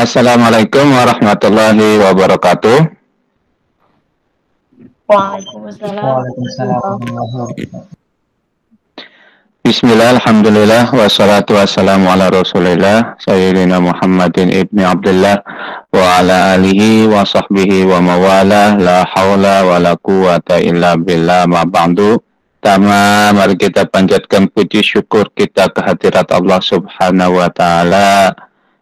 [0.00, 2.88] Assalamualaikum warahmatullahi wabarakatuh.
[5.04, 6.00] Waalaikumsalam.
[6.00, 7.84] Waalaikumsalam.
[9.60, 15.44] Bismillah, Alhamdulillah, wassalatu wassalamu ala rasulillah Sayyidina Muhammadin ibni Abdullah
[15.92, 21.68] Wa ala alihi wa sahbihi wa mawala La hawla wa la quwata illa billah ma
[21.68, 22.16] ba'du
[22.64, 28.32] Tama, mari kita panjatkan puji syukur kita kehadirat Allah subhanahu wa ta'ala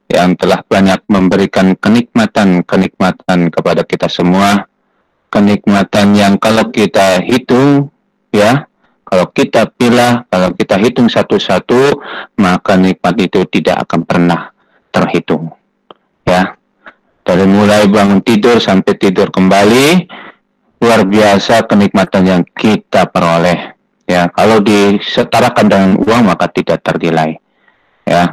[0.09, 4.65] Yang telah banyak memberikan kenikmatan-kenikmatan kepada kita semua
[5.29, 7.93] Kenikmatan yang kalau kita hitung
[8.33, 8.65] ya
[9.09, 11.97] kalau kita pilih, kalau kita hitung satu-satu,
[12.37, 14.53] maka nikmat itu tidak akan pernah
[14.93, 15.49] terhitung.
[16.29, 16.61] Ya,
[17.25, 20.13] dari mulai bangun tidur sampai tidur kembali,
[20.85, 23.73] luar biasa kenikmatan yang kita peroleh.
[24.05, 27.41] Ya, kalau disetarakan dengan uang maka tidak ternilai.
[28.05, 28.25] Ya, ya,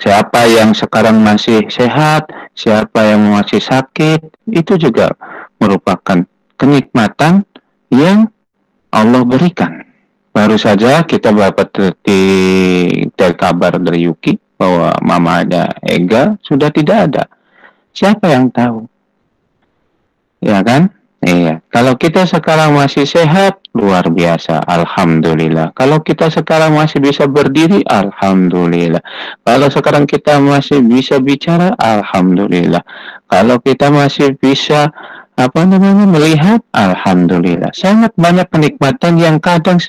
[0.00, 4.20] siapa yang sekarang masih sehat, siapa yang masih sakit,
[4.50, 5.14] itu juga
[5.62, 6.26] merupakan
[6.58, 7.46] kenikmatan
[7.92, 8.28] yang
[8.90, 9.86] Allah berikan.
[10.30, 12.22] Baru saja kita dapat di,
[13.14, 17.24] dari kabar dari Yuki bahwa mama ada Ega sudah tidak ada.
[17.90, 18.86] Siapa yang tahu?
[20.38, 20.99] Ya kan?
[21.20, 21.60] Iya.
[21.68, 24.64] Kalau kita sekarang masih sehat, luar biasa.
[24.64, 25.76] Alhamdulillah.
[25.76, 29.04] Kalau kita sekarang masih bisa berdiri, Alhamdulillah.
[29.44, 32.80] Kalau sekarang kita masih bisa bicara, Alhamdulillah.
[33.28, 34.88] Kalau kita masih bisa
[35.40, 39.80] apa namanya melihat alhamdulillah sangat banyak kenikmatan yang kadang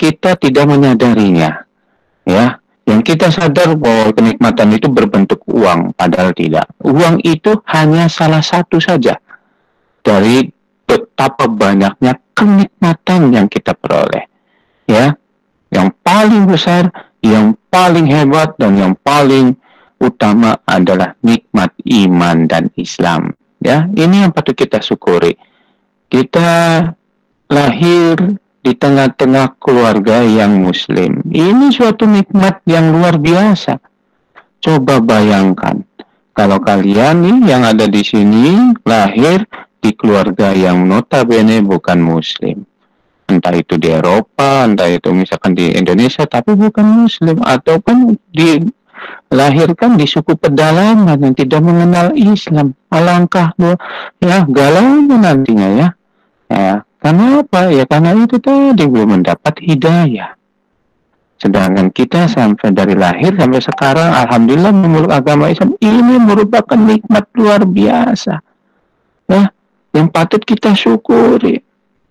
[0.00, 1.68] kita tidak menyadarinya
[2.24, 2.56] ya
[2.88, 8.80] yang kita sadar bahwa kenikmatan itu berbentuk uang padahal tidak uang itu hanya salah satu
[8.80, 9.20] saja
[10.00, 10.53] dari
[10.84, 14.28] betapa banyaknya kenikmatan yang kita peroleh
[14.88, 15.16] ya
[15.72, 16.92] yang paling besar
[17.24, 19.56] yang paling hebat dan yang paling
[19.98, 23.32] utama adalah nikmat iman dan Islam
[23.64, 25.40] Ya, ini yang patut kita syukuri.
[26.12, 26.84] Kita
[27.48, 31.24] lahir di tengah-tengah keluarga yang muslim.
[31.24, 33.80] Ini suatu nikmat yang luar biasa.
[34.60, 35.80] Coba bayangkan,
[36.36, 39.48] kalau kalian nih yang ada di sini lahir
[39.84, 42.64] di keluarga yang notabene bukan muslim.
[43.28, 47.44] Entah itu di Eropa, entah itu misalkan di Indonesia, tapi bukan muslim.
[47.44, 48.64] Ataupun di
[49.28, 52.72] lahirkan di suku pedalaman yang tidak mengenal Islam.
[52.88, 53.52] Alangkah
[54.24, 55.88] ya galaunya nantinya ya.
[56.48, 57.72] Ya, karena apa?
[57.72, 60.36] Ya karena itu tadi belum mendapat hidayah.
[61.40, 67.66] Sedangkan kita sampai dari lahir sampai sekarang, alhamdulillah memeluk agama Islam ini merupakan nikmat luar
[67.66, 68.38] biasa.
[69.28, 69.50] Ya,
[69.94, 71.62] yang patut kita syukuri.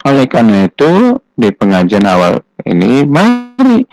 [0.03, 3.83] Oleh karena itu, di pengajian awal ini, mari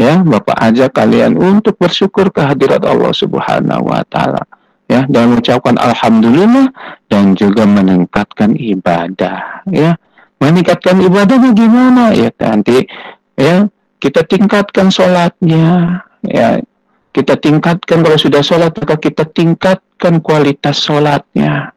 [0.00, 4.40] ya Bapak ajak kalian untuk bersyukur kehadirat Allah Subhanahu wa taala
[4.88, 6.72] ya dan mengucapkan alhamdulillah
[7.12, 10.00] dan juga meningkatkan ibadah ya.
[10.40, 12.88] Meningkatkan ibadahnya gimana ya nanti
[13.36, 13.68] ya
[14.00, 16.64] kita tingkatkan sholatnya ya.
[17.10, 21.74] Kita tingkatkan kalau sudah sholat maka kita tingkatkan kualitas sholatnya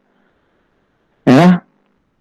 [1.23, 1.63] ya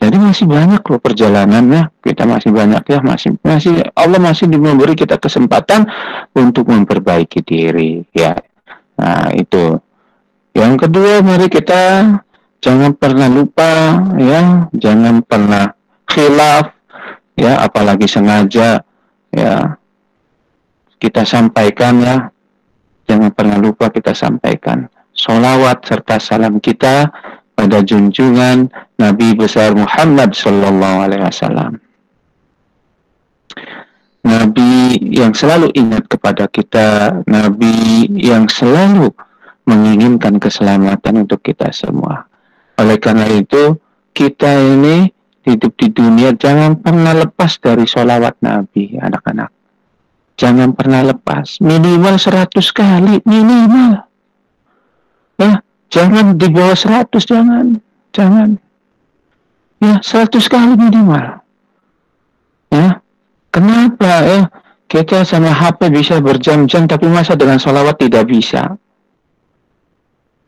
[0.03, 1.95] jadi masih banyak loh perjalanannya.
[2.03, 5.87] Kita masih banyak ya, masih masih Allah masih memberi kita kesempatan
[6.35, 8.35] untuk memperbaiki diri ya.
[8.99, 9.79] Nah, itu.
[10.59, 12.19] Yang kedua, mari kita
[12.59, 15.71] jangan pernah lupa ya, jangan pernah
[16.11, 16.75] khilaf
[17.39, 18.83] ya, apalagi sengaja
[19.31, 19.79] ya.
[20.99, 22.17] Kita sampaikan ya.
[23.07, 27.13] Jangan pernah lupa kita sampaikan solawat serta salam kita
[27.63, 28.67] pada junjungan
[28.99, 31.79] Nabi besar Muhammad Sallallahu Alaihi Wasallam.
[34.27, 39.15] Nabi yang selalu ingat kepada kita, Nabi yang selalu
[39.63, 42.27] menginginkan keselamatan untuk kita semua.
[42.83, 43.79] Oleh karena itu,
[44.11, 45.07] kita ini
[45.47, 49.55] hidup di dunia jangan pernah lepas dari sholawat Nabi, anak-anak.
[50.35, 54.03] Jangan pernah lepas, minimal 100 kali, minimal.
[55.39, 57.77] Ya, Jangan di bawah 100, jangan.
[58.17, 58.57] Jangan.
[59.85, 61.45] Ya, 100 kali minimal.
[62.73, 63.05] Ya.
[63.53, 64.41] Kenapa ya?
[64.89, 68.77] Kita sama HP bisa berjam-jam, tapi masa dengan sholawat tidak bisa?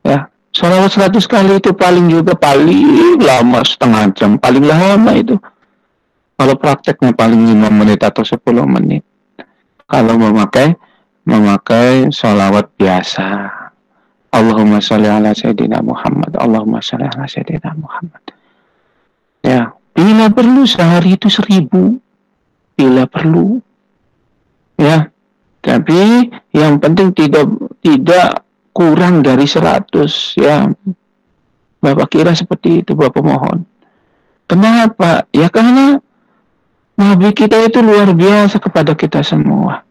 [0.04, 5.36] Ya, sholawat 100 kali itu paling juga paling lama setengah jam, paling lama itu.
[6.36, 9.04] Kalau prakteknya paling 5 menit atau 10 menit.
[9.84, 10.76] Kalau memakai
[11.24, 13.63] memakai sholawat biasa.
[14.34, 16.34] Allahumma sholli ala Sayyidina Muhammad.
[16.34, 18.22] Allahumma sholli ala Sayyidina Muhammad.
[19.46, 22.02] Ya, bila perlu sehari itu seribu.
[22.75, 23.62] Bila perlu.
[24.75, 25.14] Ya,
[25.64, 27.48] tapi yang penting tidak
[27.81, 28.44] tidak
[28.76, 29.88] kurang dari 100
[30.36, 30.69] ya
[31.81, 33.64] Bapak kira seperti itu Bapak mohon
[34.44, 35.96] kenapa ya karena
[37.00, 39.86] Nabi kita itu luar biasa kepada kita semua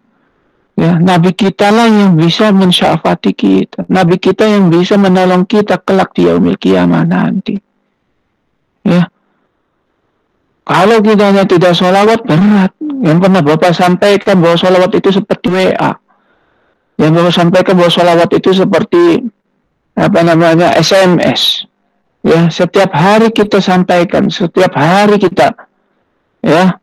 [0.73, 3.85] ya Nabi kita lah yang bisa mensyafati kita.
[3.89, 7.57] Nabi kita yang bisa menolong kita kelak di yaumil kiamah nanti.
[8.83, 9.07] Ya.
[10.63, 12.71] Kalau kita hanya tidak sholawat berat.
[13.03, 15.91] Yang pernah Bapak sampaikan bahwa sholawat itu seperti WA
[16.97, 19.03] yang Bapak sampaikan bahwa sholawat itu seperti
[19.97, 21.65] apa namanya SMS
[22.25, 25.53] ya setiap hari kita sampaikan setiap hari kita
[26.41, 26.77] ya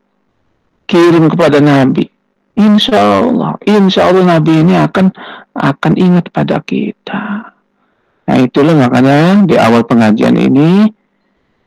[0.87, 2.07] kirim kepada Nabi
[2.59, 5.11] Insya Allah Insya Allah Nabi ini akan
[5.55, 7.53] akan ingat pada kita.
[8.27, 10.87] Nah itulah makanya di awal pengajian ini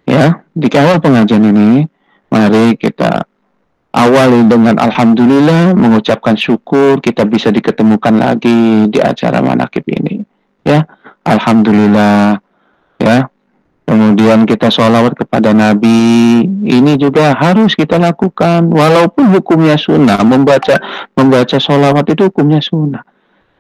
[0.05, 1.85] ya di awal pengajian ini
[2.29, 3.25] mari kita
[3.93, 10.25] awali dengan Alhamdulillah mengucapkan syukur kita bisa diketemukan lagi di acara manakib ini
[10.65, 10.85] ya.
[11.25, 12.37] Alhamdulillah
[13.01, 13.29] ya
[13.85, 18.73] Kemudian kita sholawat kepada Nabi, ini juga harus kita lakukan.
[18.73, 20.81] Walaupun hukumnya sunnah, membaca
[21.13, 23.05] membaca sholawat itu hukumnya sunnah.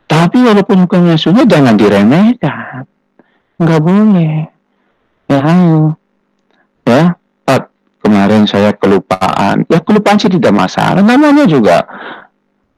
[0.08, 2.88] Tapi walaupun hukumnya sunnah, jangan diremehkan.
[3.60, 4.48] Enggak boleh.
[5.28, 5.96] Ya ayo.
[6.88, 7.68] Ya, Pak,
[8.00, 9.68] kemarin saya kelupaan.
[9.68, 11.04] Ya kelupaan sih tidak masalah.
[11.04, 11.84] Namanya juga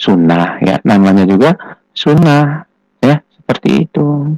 [0.03, 0.83] sunnah ya.
[0.83, 1.55] Namanya juga
[1.95, 2.67] sunnah.
[2.99, 4.35] Ya, seperti itu.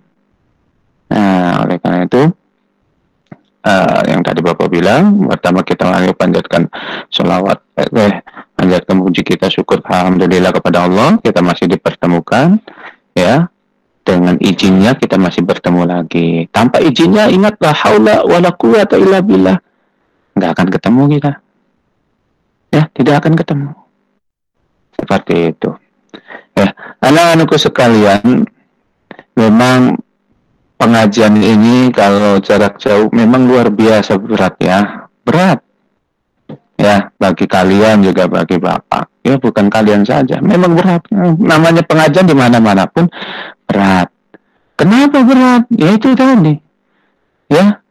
[1.09, 2.37] Nah, oleh karena itu,
[3.65, 6.69] uh, yang tadi Bapak bilang, pertama kita mari panjatkan
[7.11, 8.23] sholawat, eh,
[8.55, 12.61] panjatkan puji kita syukur Alhamdulillah kepada Allah, kita masih dipertemukan,
[13.17, 13.49] ya,
[14.09, 16.49] dengan izinnya kita masih bertemu lagi.
[16.49, 19.61] Tanpa izinnya ingatlah haula wala quwata illa billah.
[20.33, 21.33] Enggak akan ketemu kita.
[22.73, 23.71] Ya, tidak akan ketemu.
[24.97, 25.71] Seperti itu.
[26.57, 26.75] Ya,
[27.05, 28.49] anak-anakku sekalian,
[29.37, 30.01] memang
[30.79, 35.11] pengajian ini kalau jarak jauh memang luar biasa berat ya.
[35.27, 35.61] Berat.
[36.79, 39.11] Ya bagi kalian juga bagi bapak.
[39.27, 40.39] Ya bukan kalian saja.
[40.39, 41.03] Memang berat.
[41.43, 43.11] Namanya pengajian di mana mana pun
[43.67, 44.09] berat.
[44.79, 45.67] Kenapa berat?
[45.75, 46.55] Ya itu tadi.
[47.51, 47.83] Ya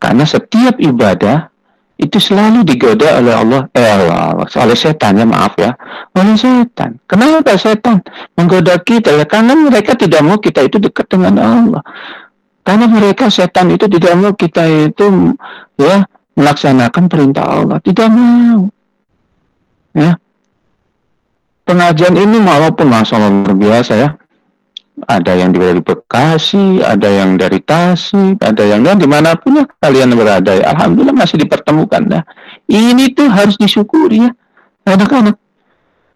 [0.00, 1.51] karena setiap ibadah
[2.00, 5.76] itu selalu digoda oleh Allah, eh Allah, oleh setan ya maaf ya,
[6.16, 6.98] oleh setan.
[7.04, 8.00] Kenapa setan
[8.34, 9.12] menggoda kita?
[9.14, 11.82] Ya, karena mereka tidak mau kita itu dekat dengan Allah.
[12.62, 15.34] Karena mereka setan itu tidak mau kita itu
[15.78, 16.06] ya
[16.38, 18.70] melaksanakan perintah Allah, tidak mau.
[19.92, 20.16] Ya.
[21.62, 24.08] Pengajian ini walaupun masalah luar biasa ya,
[25.06, 29.64] ada yang dari Bekasi, ada yang dari Tasik, ada yang dari di mana pun ya
[29.82, 30.54] kalian berada.
[30.62, 32.02] Alhamdulillah masih dipertemukan.
[32.06, 32.22] Nah,
[32.70, 34.30] ini tuh harus disyukuri ya,
[34.86, 35.36] anak-anak.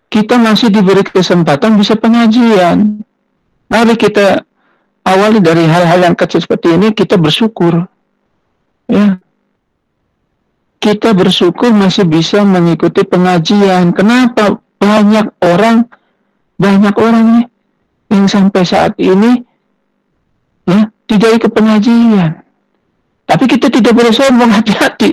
[0.07, 3.03] Kita masih diberi kesempatan bisa pengajian.
[3.67, 4.47] Mari kita
[5.03, 7.91] awali dari hal-hal yang kecil seperti ini, kita bersyukur.
[8.87, 9.19] Ya,
[10.79, 13.91] kita bersyukur masih bisa mengikuti pengajian.
[13.91, 15.91] Kenapa banyak orang,
[16.55, 17.47] banyak orang nih
[18.11, 19.43] yang sampai saat ini
[20.67, 22.43] ya tidak ikut pengajian.
[23.27, 25.11] Tapi kita tidak boleh sombong, hati-hati.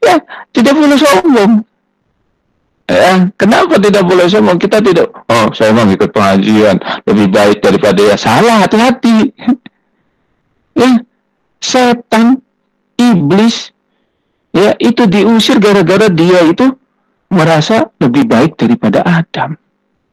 [0.00, 0.16] Ya,
[0.56, 1.52] tidak boleh sombong.
[2.88, 4.56] Ya, kenapa tidak boleh sombong?
[4.56, 9.28] Kita tidak, oh saya mau ikut pengajian, lebih baik daripada ya salah, hati-hati.
[10.80, 10.90] ya,
[11.60, 12.40] setan,
[12.96, 13.76] iblis,
[14.56, 16.72] ya itu diusir gara-gara dia itu
[17.28, 19.52] merasa lebih baik daripada Adam.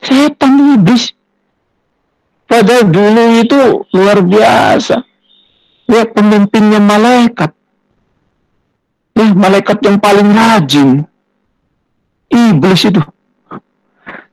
[0.04, 1.15] Setan iblis
[2.46, 3.60] Padahal dulu itu
[3.94, 5.02] luar biasa.
[5.90, 7.52] Ya pemimpinnya malaikat.
[9.18, 10.90] Ya malaikat yang paling rajin.
[12.30, 13.02] Iblis itu.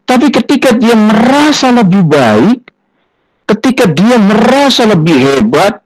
[0.03, 2.61] Tapi ketika dia merasa lebih baik,
[3.49, 5.81] ketika dia merasa lebih hebat,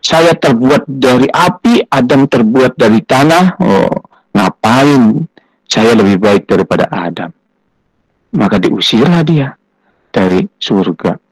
[0.00, 3.60] saya terbuat dari api, Adam terbuat dari tanah.
[3.60, 3.92] Oh,
[4.36, 5.28] ngapain?
[5.70, 7.30] Saya lebih baik daripada Adam.
[8.34, 9.54] Maka diusirlah dia
[10.10, 11.29] dari surga.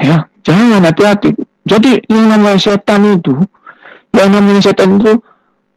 [0.00, 1.36] Ya, jangan hati-hati.
[1.68, 3.36] Jadi yang namanya setan itu,
[4.16, 5.20] yang namanya setan itu,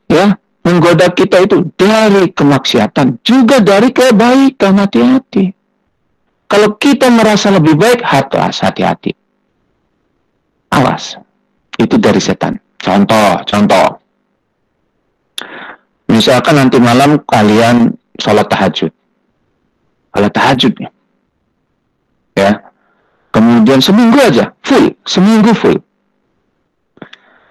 [0.07, 5.53] ya menggoda kita itu dari kemaksiatan, juga dari kebaikan hati-hati.
[6.45, 9.13] Kalau kita merasa lebih baik, harus hati-hati.
[10.73, 11.17] Awas,
[11.77, 12.57] itu dari setan.
[12.81, 13.97] Contoh, contoh.
[16.05, 18.93] Misalkan nanti malam kalian sholat tahajud.
[20.13, 20.73] Sholat tahajud
[22.37, 22.64] ya.
[23.65, 25.81] Kemudian seminggu aja, full, seminggu full.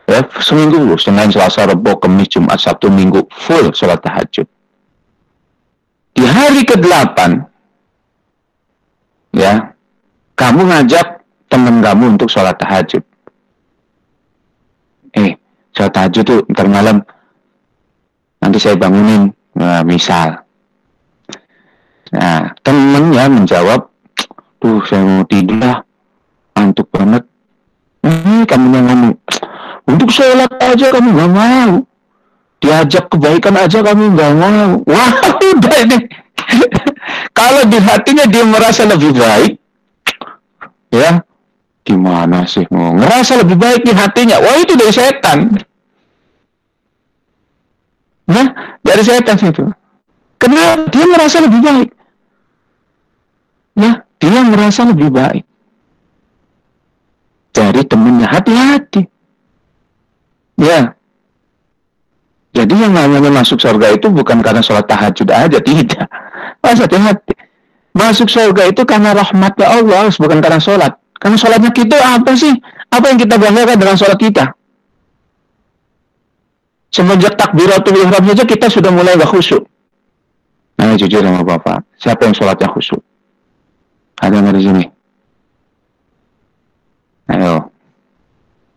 [0.06, 4.46] Ya, seminggu full, Senin, Selasa, Rabu, Kamis, Jumat, Sabtu, Minggu, full sholat tahajud.
[6.14, 7.18] Di hari ke-8,
[9.34, 9.74] ya,
[10.38, 13.02] kamu ngajak teman kamu untuk sholat tahajud.
[15.18, 15.34] Eh,
[15.74, 17.02] sholat tahajud tuh ntar malam
[18.38, 20.46] nanti saya bangunin, nah, misal.
[22.14, 23.90] Nah, temennya menjawab,
[24.62, 25.82] tuh saya mau tidur lah,
[26.54, 27.22] antuk banget.
[28.04, 29.14] Eh, kamu yang ngomong,
[29.88, 31.72] untuk sholat aja kamu gak mau.
[32.60, 34.80] Diajak kebaikan aja kamu gak mau.
[34.88, 35.12] Wah,
[35.56, 35.98] udah ini.
[37.34, 39.52] Kalau di hatinya dia merasa lebih baik,
[40.92, 41.20] ya
[41.84, 44.40] gimana sih mau ngerasa lebih baik di hatinya?
[44.40, 45.52] Wah itu dari setan.
[48.24, 48.46] Nah,
[48.80, 49.68] dari setan itu.
[50.40, 50.88] Kenapa?
[50.88, 51.90] Dia merasa lebih baik.
[53.74, 53.92] Ya,
[54.22, 55.44] dia merasa lebih baik.
[57.54, 59.06] Dari temennya hati-hati.
[60.58, 60.98] Ya.
[62.54, 66.06] Jadi yang namanya masuk surga itu bukan karena sholat tahajud aja, tidak.
[66.62, 67.34] Mas hati-hati.
[67.94, 70.98] Masuk surga itu karena rahmatnya Allah, bukan karena sholat.
[71.18, 72.50] Karena sholatnya kita apa sih?
[72.90, 74.44] Apa yang kita banggakan dengan sholat kita?
[76.94, 79.66] Semenjak takbiratul ihram saja kita sudah mulai gak khusyuk.
[80.78, 83.02] Nah, jujur sama Bapak, siapa yang sholatnya khusyuk?
[84.22, 84.84] Ada yang di sini?
[87.30, 87.72] Ayo.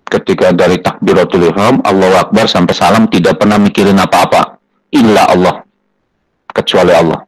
[0.07, 4.55] Ketika dari takbiratul ihram, Allah Akbar sampai salam tidak pernah mikirin apa-apa.
[4.95, 5.67] Illa Allah.
[6.47, 7.19] Kecuali Allah.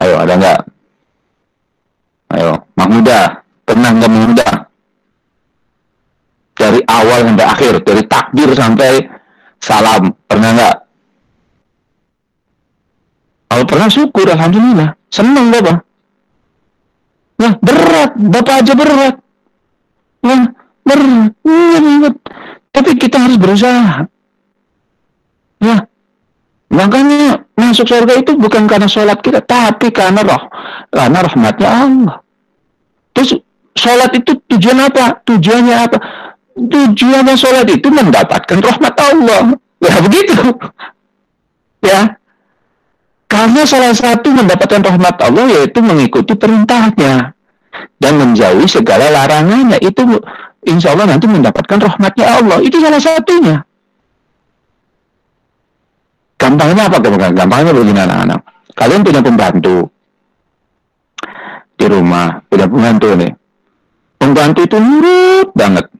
[0.00, 0.60] Ayo, ada nggak?
[2.40, 3.20] Ayo, Mahmuda.
[3.68, 4.48] Pernah nggak Mahmuda?
[6.56, 8.92] Dari awal sampai akhir, dari takbir sampai
[9.60, 10.08] salam.
[10.24, 10.76] Pernah nggak?
[13.52, 14.96] Kalau pernah syukur, Alhamdulillah.
[15.12, 15.84] Senang Bapak.
[17.36, 18.10] Nah, berat.
[18.16, 19.25] Bapak aja berat.
[20.26, 21.32] Berat.
[21.42, 22.14] berat.
[22.74, 24.10] Tapi kita harus berusaha.
[25.62, 25.86] Ya.
[26.66, 30.50] Makanya masuk surga itu bukan karena sholat kita, tapi karena roh,
[30.90, 32.16] karena rahmatnya Allah.
[33.14, 33.38] Terus
[33.78, 35.22] sholat itu tujuan apa?
[35.24, 35.98] Tujuannya apa?
[36.56, 39.40] tujuannya sholat itu mendapatkan rahmat Allah.
[39.76, 40.40] Ya begitu.
[41.84, 42.16] Ya.
[43.28, 47.35] Karena salah satu mendapatkan rahmat Allah yaitu mengikuti perintahnya
[47.96, 49.80] dan menjauhi segala larangannya.
[49.80, 50.04] Itu
[50.68, 52.58] insya Allah nanti mendapatkan rahmatnya Allah.
[52.60, 53.64] Itu salah satunya.
[56.36, 57.00] Gampangnya apa?
[57.32, 58.40] Gampangnya begini anak-anak.
[58.76, 59.88] Kalian punya pembantu
[61.80, 63.32] di rumah, punya pembantu nih.
[64.20, 65.95] Pembantu itu nurut banget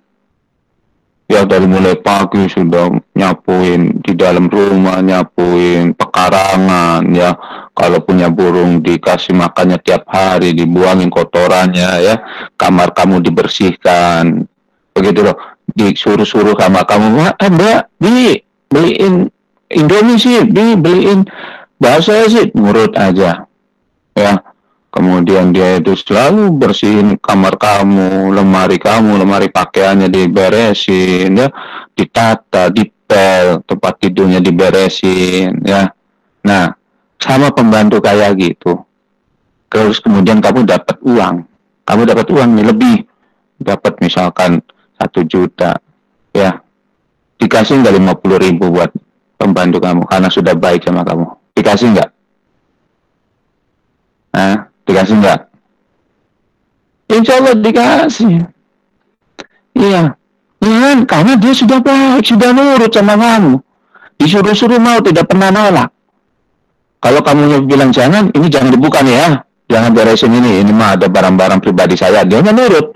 [1.27, 7.35] ya dari mulai pagi sudah nyapuin di dalam rumah nyapuin pekarangan ya.
[7.77, 12.15] Kalau punya burung dikasih makannya tiap hari dibuangin kotorannya ya.
[12.57, 14.49] Kamar kamu dibersihkan.
[14.97, 15.37] Begitu loh.
[15.77, 18.41] Disuruh-suruh kamar kamu eh mbak beli
[18.71, 19.29] beliin
[19.67, 21.27] Indomie sih beli beliin
[21.83, 23.45] bahasa sih nurut aja
[24.15, 24.33] ya
[24.97, 31.53] Kemudian dia itu selalu bersihin kamar kamu, lemari kamu, lemari pakaiannya diberesin, ya,
[31.93, 35.93] ditata, dipel, tempat tidurnya diberesin, ya.
[36.49, 36.73] Nah,
[37.21, 38.81] sama pembantu kayak gitu.
[39.69, 41.45] Terus kemudian kamu dapat uang,
[41.85, 42.97] kamu dapat uang nih lebih,
[43.61, 44.65] dapat misalkan
[44.97, 45.77] satu juta,
[46.33, 46.57] ya.
[47.37, 48.89] Dikasih nggak lima puluh ribu buat
[49.37, 51.37] pembantu kamu karena sudah baik sama kamu.
[51.53, 52.11] Dikasih nggak?
[54.33, 55.51] Nah, Dikasih enggak?
[57.11, 58.35] Insya Allah dikasih.
[59.77, 60.03] Iya.
[60.63, 63.63] Ya karena dia sudah baik, sudah nurut sama kamu.
[64.17, 65.93] Disuruh-suruh mau, tidak pernah nolak.
[66.99, 69.29] Kalau kamu bilang jangan, ini jangan dibuka nih ya.
[69.67, 72.23] Jangan beresin ini, ini mah ada barang-barang pribadi saya.
[72.25, 72.95] Dia nurut.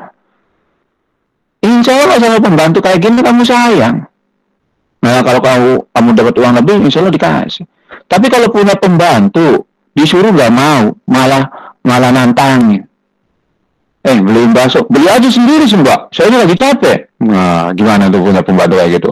[1.60, 4.08] Insya Allah sama pembantu kayak gini kamu sayang.
[5.00, 7.68] Nah kalau kamu kamu dapat uang lebih, insya Allah dikasih.
[8.08, 12.84] Tapi kalau punya pembantu, disuruh nggak mau, malah malah nantangin.
[14.00, 14.88] Eh, beliin bakso.
[14.88, 16.08] Beli aja sendiri sih, Mbak.
[16.16, 16.98] Saya ini lagi capek.
[17.20, 19.10] Nah, gimana tuh punya pembantu kayak gitu?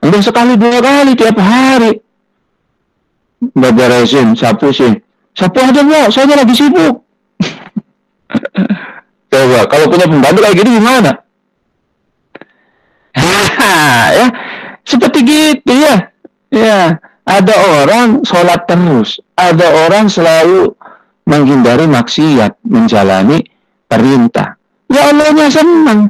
[0.00, 2.00] Untuk sekali dua kali tiap hari.
[3.52, 4.96] Mbak beresin, sapu sih.
[5.36, 6.08] Sapu aja, Mbak.
[6.08, 7.04] Saya lagi sibuk.
[9.30, 11.12] Coba, kalau punya pembantu kayak gitu gimana?
[14.18, 14.26] ya,
[14.88, 16.08] seperti gitu ya.
[16.48, 16.96] Ya,
[17.28, 17.54] ada
[17.84, 19.20] orang sholat terus.
[19.36, 20.72] Ada orang selalu
[21.28, 23.44] menghindari maksiat, menjalani
[23.84, 24.56] perintah.
[24.88, 26.08] Ya Allahnya senang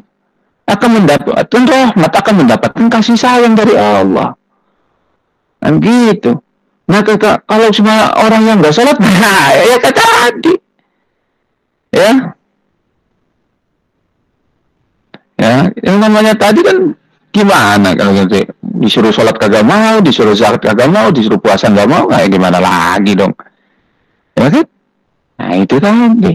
[0.71, 4.39] akan mendapatkan rahmat, akan mendapatkan kasih sayang dari Allah.
[5.59, 6.39] Dan gitu.
[6.89, 7.03] Nah,
[7.45, 10.55] kalau semua orang yang nggak sholat, nah, ya kata tadi.
[11.91, 12.11] Ya.
[15.39, 16.99] Ya, yang namanya tadi kan
[17.31, 18.43] gimana kalau gitu
[18.83, 23.15] disuruh sholat kagak mau, disuruh zakat kagak mau, disuruh puasa nggak mau, kayak gimana lagi
[23.15, 23.31] dong?
[24.35, 24.67] Ya kan?
[25.39, 26.35] Nah itu tadi.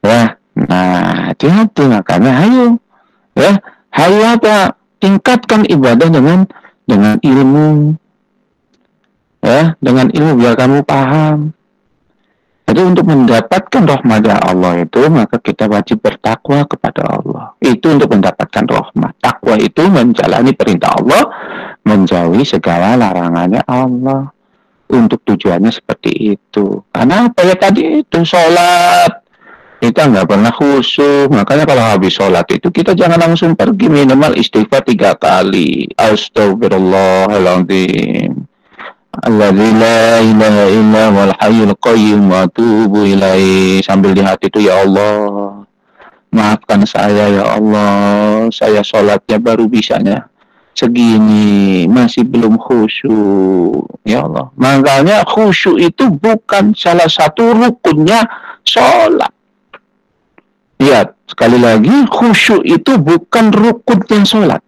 [0.00, 2.66] Ya, Nah, hati-hati makanya ayo
[3.38, 3.56] ya,
[3.96, 4.76] ayo apa?
[5.00, 6.44] Tingkatkan ibadah dengan
[6.84, 7.96] dengan ilmu.
[9.40, 11.56] Ya, dengan ilmu biar kamu paham.
[12.68, 17.56] Jadi untuk mendapatkan rahmat dari Allah itu maka kita wajib bertakwa kepada Allah.
[17.58, 19.16] Itu untuk mendapatkan rahmat.
[19.18, 21.24] Takwa itu menjalani perintah Allah,
[21.82, 24.30] menjauhi segala larangannya Allah.
[24.90, 26.82] Untuk tujuannya seperti itu.
[26.90, 27.46] Karena apa?
[27.46, 29.22] Ya tadi itu sholat.
[29.80, 31.32] Kita nggak pernah khusyuk.
[31.32, 35.88] Makanya kalau habis sholat itu kita jangan langsung pergi minimal istighfar tiga kali.
[35.96, 38.44] Astagfirullahaladzim
[39.10, 42.46] Alladzi la ilaha illa wal hayyul qayyum wa
[43.06, 43.82] ilaihi.
[43.82, 45.66] Sambil di hati itu ya Allah
[46.34, 48.48] maafkan saya ya Allah.
[48.50, 50.28] Saya sholatnya baru bisanya
[50.80, 58.24] segini masih belum khusyuk ya Allah makanya khusyuk itu bukan salah satu rukunnya
[58.64, 59.28] sholat
[60.80, 64.64] Lihat, sekali lagi, khusyuk itu bukan rukun yang sholat.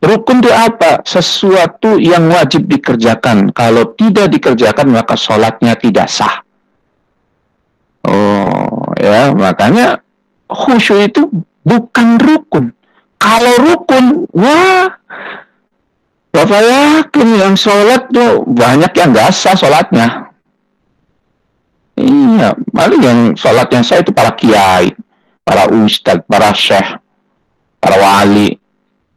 [0.00, 1.04] Rukun itu apa?
[1.04, 3.52] Sesuatu yang wajib dikerjakan.
[3.52, 6.40] Kalau tidak dikerjakan, maka sholatnya tidak sah.
[8.08, 10.00] Oh, ya, makanya
[10.48, 11.28] khusyuk itu
[11.60, 12.72] bukan rukun.
[13.20, 14.96] Kalau rukun, wah,
[16.32, 20.32] Bapak yakin yang sholat tuh banyak yang gak sah sholatnya.
[22.00, 24.96] Iya, paling yang sholatnya saya itu para kiai
[25.44, 26.98] para ustadz, para syekh,
[27.82, 28.58] para wali.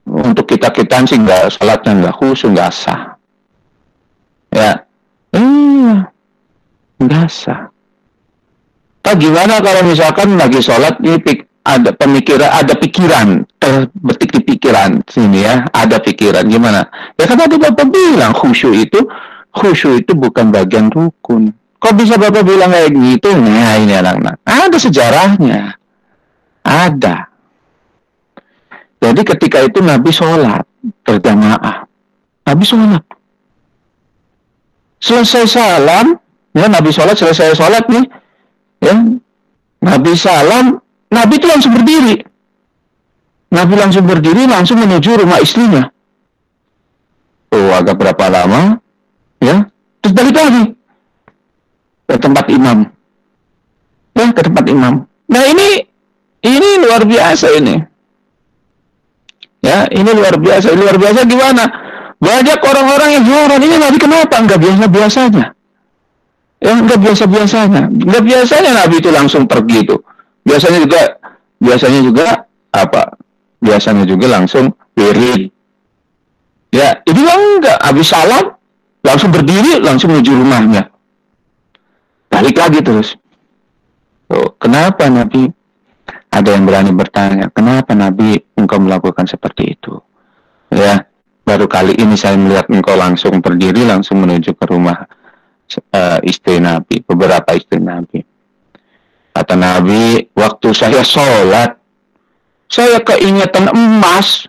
[0.06, 3.18] Untuk kita-kita sih nggak sholatnya nggak khusus, nggak sah.
[4.54, 4.86] Ya,
[5.34, 6.14] iya,
[7.02, 7.74] nggak sah.
[9.02, 11.18] Tapi gimana kalau misalkan lagi sholat ini
[11.66, 16.86] ada pemikiran, ada pikiran terbetik di pikiran sini ya, ada pikiran gimana?
[17.18, 19.02] Ya kan tadi bapak bilang khusyuk itu,
[19.50, 21.50] khusyuk itu bukan bagian rukun.
[21.82, 23.34] Kok bisa bapak bilang kayak gitu?
[23.34, 25.74] Nah ini anak-anak, ada sejarahnya.
[26.62, 27.34] Ada.
[29.02, 30.66] Jadi ketika itu Nabi sholat
[31.02, 31.86] berjamaah.
[32.46, 33.04] Nabi sholat.
[35.02, 36.18] Selesai salam,
[36.54, 38.06] ya Nabi sholat, selesai sholat nih,
[38.82, 38.94] ya
[39.86, 42.16] Nabi salam, Nabi itu langsung berdiri.
[43.54, 45.88] Nabi langsung berdiri, langsung menuju rumah istrinya.
[47.56, 48.82] Oh, agak berapa lama,
[49.40, 49.64] ya,
[50.04, 50.76] terus balik lagi
[52.06, 52.78] ke tempat imam.
[54.16, 55.08] Ya, ke tempat imam.
[55.28, 55.88] Nah ini
[56.44, 57.76] ini luar biasa ini.
[59.66, 60.72] Ya, ini luar biasa.
[60.72, 61.64] Ini luar biasa gimana?
[62.22, 65.46] Banyak orang-orang yang heran, ini Nabi kenapa enggak biasa-biasanya?
[66.62, 67.82] Ya, enggak biasa-biasanya.
[67.92, 69.96] Enggak biasanya Nabi itu langsung pergi itu.
[70.46, 71.02] Biasanya juga
[71.58, 72.28] biasanya juga
[72.70, 73.18] apa?
[73.60, 75.50] Biasanya juga langsung beri.
[76.70, 78.54] Ya, ini enggak habis salam
[79.02, 80.92] langsung berdiri langsung menuju rumahnya.
[82.30, 83.18] Balik lagi terus.
[84.30, 85.50] Oh, kenapa Nabi
[86.34, 90.02] ada yang berani bertanya, kenapa Nabi engkau melakukan seperti itu?
[90.74, 91.08] Ya,
[91.48, 95.08] baru kali ini saya melihat engkau langsung berdiri, langsung menuju ke rumah
[95.96, 98.35] uh, istri Nabi, beberapa istri Nabi.
[99.36, 101.76] Kata Nabi, waktu saya sholat,
[102.72, 104.48] saya keingetan emas.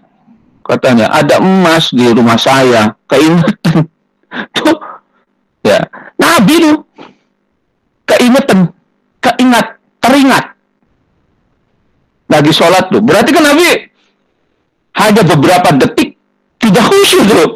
[0.62, 2.94] Katanya, ada emas di rumah saya.
[3.10, 3.90] Keingetan.
[4.54, 4.78] Tuh,
[5.66, 5.82] ya.
[6.18, 6.76] Nabi tuh,
[8.04, 8.68] keingetan,
[9.22, 10.56] keingat, teringat
[12.30, 13.02] lagi sholat tuh.
[13.02, 13.68] Berarti kan Nabi
[14.96, 16.18] hanya beberapa detik
[16.60, 17.50] tidak khusyuk tuh.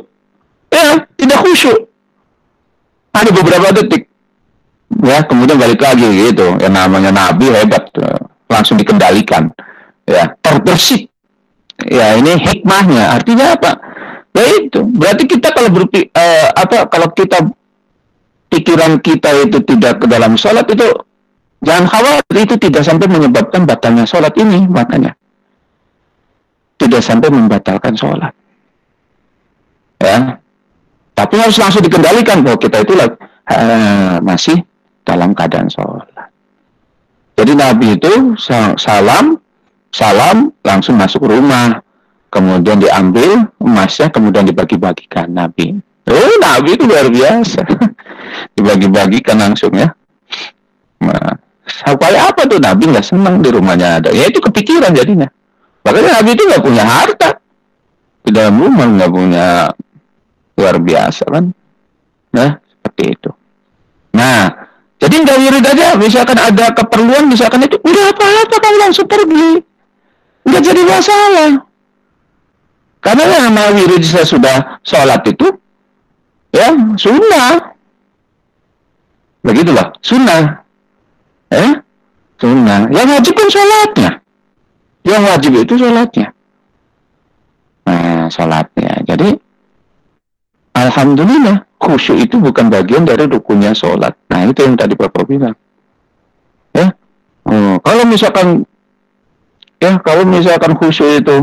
[0.71, 1.79] Ya, tidak khusyuk.
[3.11, 4.10] Ada beberapa detik.
[4.91, 6.59] Ya, kemudian balik lagi gitu.
[6.59, 7.87] Yang namanya Nabi hebat.
[8.51, 9.55] Langsung dikendalikan.
[10.05, 11.07] Ya, terbersih.
[11.87, 13.15] Ya, ini hikmahnya.
[13.15, 13.79] Artinya apa?
[14.35, 14.83] Ya itu.
[14.83, 17.39] Berarti kita kalau berpi, uh, apa kalau kita
[18.51, 20.87] pikiran kita itu tidak ke dalam sholat itu
[21.61, 25.13] Jangan khawatir itu tidak sampai menyebabkan batalnya sholat ini makanya.
[26.81, 28.33] Tidak sampai membatalkan sholat.
[30.01, 30.41] Ya.
[31.13, 34.65] Tapi harus langsung dikendalikan bahwa kita itu uh, masih
[35.05, 36.09] dalam keadaan sholat.
[37.37, 38.37] Jadi Nabi itu
[38.77, 39.41] salam,
[39.91, 41.81] salam langsung masuk rumah.
[42.31, 45.75] Kemudian diambil emasnya, kemudian dibagi-bagikan Nabi.
[46.07, 47.67] Oh, Nabi itu luar biasa.
[48.55, 49.91] dibagi-bagikan langsung ya.
[51.03, 51.35] Nah,
[51.71, 54.11] Supaya apa tuh Nabi nggak senang di rumahnya ada?
[54.11, 55.31] Ya itu kepikiran jadinya.
[55.87, 57.31] Makanya Nabi itu nggak punya harta
[58.21, 59.47] di dalam rumah nggak punya
[60.59, 61.45] luar biasa kan?
[62.35, 63.31] Nah seperti itu.
[64.13, 64.70] Nah
[65.01, 65.97] jadi nggak wirid aja.
[65.97, 69.65] Misalkan ada keperluan, misalkan itu udah apa-apa kamu langsung pergi,
[70.45, 71.51] nggak jadi masalah.
[73.01, 75.49] Karena yang nama wirid sudah sholat itu,
[76.53, 76.69] ya
[77.01, 77.73] sunnah.
[79.41, 80.61] Begitulah, sunnah.
[81.49, 81.81] Eh?
[82.37, 82.89] sunnah.
[82.93, 84.11] Yang wajib kan sholatnya.
[85.01, 86.29] Yang wajib itu sholatnya.
[87.89, 88.93] Nah, sholatnya.
[89.09, 89.29] Jadi,
[90.77, 94.13] Alhamdulillah, khusyuk itu bukan bagian dari rukunnya sholat.
[94.29, 95.57] Nah, itu yang tadi Bapak bilang.
[96.77, 96.93] Ya,
[97.49, 98.69] oh, kalau misalkan,
[99.81, 101.37] ya, kalau misalkan khusyuk itu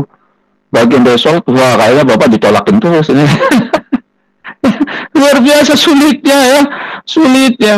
[0.70, 3.26] bagian dari sholat, wah kayaknya Bapak ditolakin terus ini.
[5.18, 6.60] luar biasa sulitnya ya,
[7.02, 7.74] sulitnya.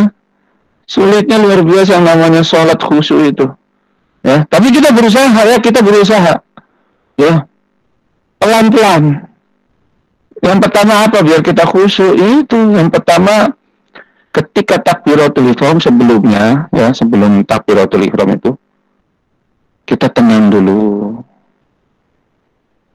[0.91, 3.47] Sulitnya luar biasa namanya sholat khusyuk itu.
[4.21, 6.45] Ya, tapi kita berusaha ya, kita berusaha.
[7.17, 7.49] Ya.
[8.41, 9.30] Pelan-pelan.
[10.41, 11.21] Yang pertama apa?
[11.21, 13.53] Biar kita khusyuk itu yang pertama
[14.31, 18.51] ketika takbiratul ihram sebelumnya ya sebelum takbiratul ihram itu
[19.85, 21.19] kita tenang dulu.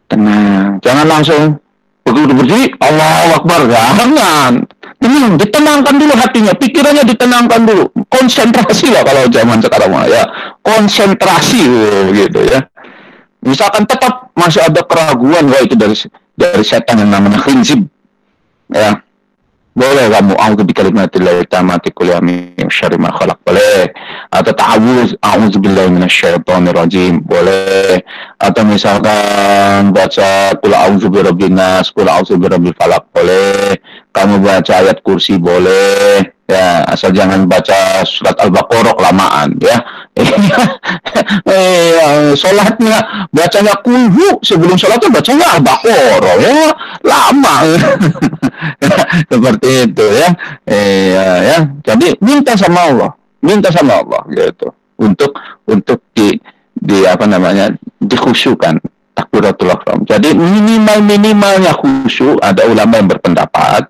[0.09, 0.79] Tenang.
[0.79, 1.41] Jangan langsung
[2.05, 3.61] begitu berdiri Allah Akbar.
[3.67, 4.63] Jangan.
[4.95, 6.53] Tenang ditenangkan dulu hatinya.
[6.55, 7.83] Pikirannya ditenangkan dulu.
[8.09, 10.23] Konsentrasi lah kalau zaman sekarang ya.
[10.63, 11.61] Konsentrasi
[12.15, 12.63] gitu ya.
[13.45, 15.93] Misalkan tetap masih ada keraguan wah itu dari
[16.35, 17.87] dari setan yang namanya khinzib.
[18.71, 19.01] Ya.
[19.75, 23.35] Boleh kamu aku bi kalimatillahi tamati kulli min syarri ma khalaq.
[23.43, 23.91] Boleh.
[24.31, 27.19] Atau ta'awuz a'udzu billahi minasyaitonir rajim.
[27.19, 27.99] Boleh.
[28.39, 33.03] Atau misalkan baca kul a'udzu birabbin nas kul a'udzu birabbil falaq.
[33.11, 33.75] Boleh.
[34.15, 39.77] Kamu baca ayat kursi boleh ya asal jangan baca surat al-baqarah kelamaan ya.
[41.45, 46.57] Eh, sholatnya bacanya kulhu sebelum sholatnya bacanya al-baqarah ya.
[47.01, 47.55] Lama.
[49.31, 50.29] Seperti itu ya.
[50.69, 53.11] Eh, ya, ya jadi minta sama Allah
[53.45, 54.73] minta sama Allah gitu.
[54.97, 55.37] Untuk
[55.69, 56.33] untuk di
[56.73, 57.69] di apa namanya
[58.01, 58.81] dikhusyukan
[59.15, 59.99] takbiratul ihram.
[60.03, 63.87] Jadi minimal minimalnya khusyuk ada ulama yang berpendapat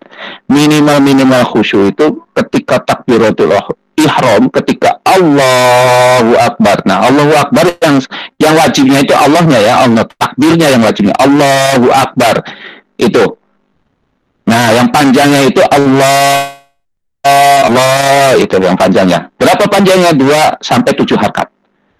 [0.56, 3.52] minimal minimal khusyuk itu ketika takbiratul
[4.00, 6.84] ihram ketika Allahu Akbar.
[6.88, 8.00] Nah, Allahu Akbar yang
[8.40, 12.40] yang wajibnya itu Allahnya ya, Allah takbirnya yang wajibnya Allahu Akbar.
[12.96, 13.36] Itu.
[14.48, 16.56] Nah, yang panjangnya itu Allah
[17.26, 19.28] Allah itu yang panjangnya.
[19.36, 20.16] Berapa panjangnya?
[20.16, 21.48] 2 sampai 7 harkat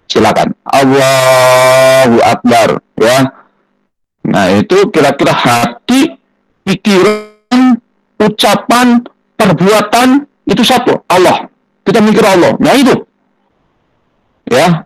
[0.06, 3.30] silakan Allahu Akbar ya
[4.26, 6.18] nah itu kira-kira hati
[6.66, 7.78] pikiran
[8.20, 9.04] ucapan
[9.36, 11.48] perbuatan itu satu Allah.
[11.86, 12.56] Kita mikir Allah.
[12.58, 12.94] Nah itu.
[14.50, 14.82] Ya.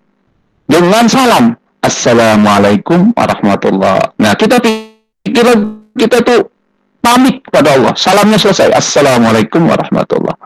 [0.68, 1.56] Dengan salam.
[1.80, 4.12] Assalamualaikum warahmatullah.
[4.20, 5.48] Nah kita pikir
[5.96, 6.52] kita tuh
[7.00, 7.96] pamit pada Allah.
[7.96, 8.76] Salamnya selesai.
[8.76, 10.36] Assalamualaikum warahmatullah.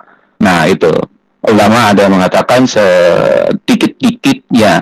[0.42, 0.90] Nah itu.
[1.44, 4.80] Ulama ada yang mengatakan sedikit-dikitnya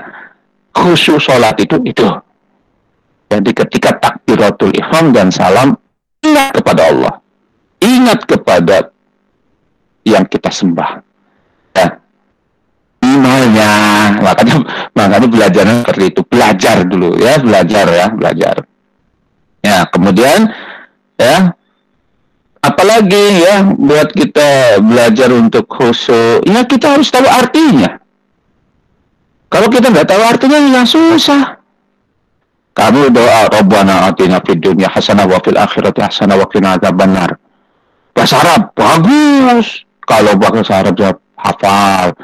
[0.70, 2.06] khusyuk sholat itu itu.
[3.32, 5.74] Jadi ketika takbiratul ihram dan salam
[6.22, 7.21] kepada Allah.
[7.82, 8.94] Ingat kepada
[10.06, 11.02] yang kita sembah.
[11.74, 11.98] Ya.
[13.02, 13.72] Imannya,
[14.22, 14.56] makanya
[14.94, 18.56] makanya belajar seperti itu, belajar dulu ya, belajar ya, belajar.
[19.62, 20.46] Ya, kemudian
[21.18, 21.58] ya.
[22.62, 26.46] Apalagi ya buat kita belajar untuk khusyuk.
[26.46, 27.98] Ya kita harus tahu artinya.
[29.50, 31.58] Kalau kita nggak tahu artinya ya susah.
[32.72, 37.34] Kamu doa Rabbana atina fid dunya hasanah wa fil akhirati hasanah wa qina adzabannar
[38.12, 42.14] bahasa Arab bagus kalau bahasa Arab ya hafal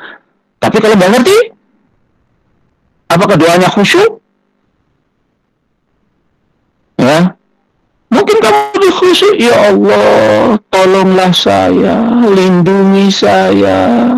[0.61, 1.39] tapi kalau nggak ngerti
[3.09, 4.21] apakah doanya khusyuk
[7.01, 7.39] ya
[8.09, 14.09] Mungkin kamu khusyuk, ya Allah, tolonglah saya, lindungi saya.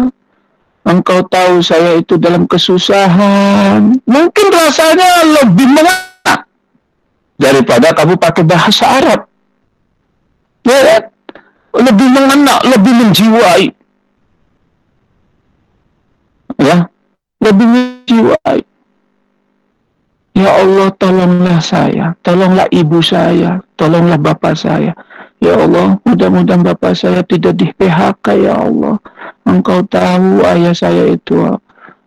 [0.86, 3.98] Engkau tahu saya itu dalam kesusahan.
[4.06, 6.34] Mungkin rasanya lebih mengena
[7.36, 9.20] daripada kamu pakai bahasa Arab.
[10.64, 11.10] Ya,
[11.74, 13.66] lebih mengena, lebih menjiwai.
[16.60, 16.90] Ya,
[17.40, 18.60] lebih menjiwai.
[20.40, 24.96] Ya Allah tolonglah saya, tolonglah ibu saya, tolonglah bapak saya.
[25.40, 29.00] Ya Allah, mudah-mudahan bapak saya tidak di PHK ya Allah.
[29.48, 31.56] Engkau tahu ayah saya itu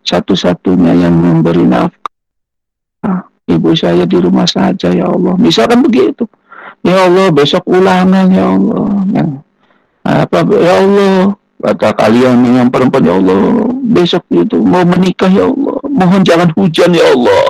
[0.06, 3.26] satu-satunya yang memberi nafkah.
[3.44, 5.36] Ibu saya di rumah saja ya Allah.
[5.36, 6.30] Misalkan begitu.
[6.86, 8.86] Ya Allah, besok ulangan ya Allah.
[10.04, 15.78] Apa ya Allah, kata kalian yang perempuan ya Allah, besok itu mau menikah ya Allah.
[15.88, 17.44] Mohon jangan hujan ya Allah.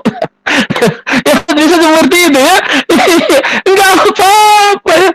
[1.27, 2.57] ya bisa seperti itu ya.
[3.69, 5.09] Enggak apa-apa ya.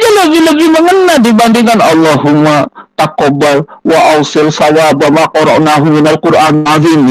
[0.00, 2.64] Ini lebih lebih mengena dibandingkan Allahumma
[2.94, 7.10] takobal wa ausil sawaba ma qara'nahu minal Qur'an azim.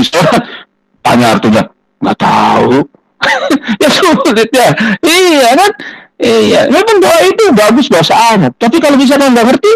[1.03, 1.63] Tanya artinya
[2.01, 2.85] nggak tahu.
[3.83, 4.71] Ya sulit ya.
[5.03, 5.71] Iya kan
[6.19, 9.73] iya memang doa itu bagus bahasa Arab tapi kalau bisa nggak ngerti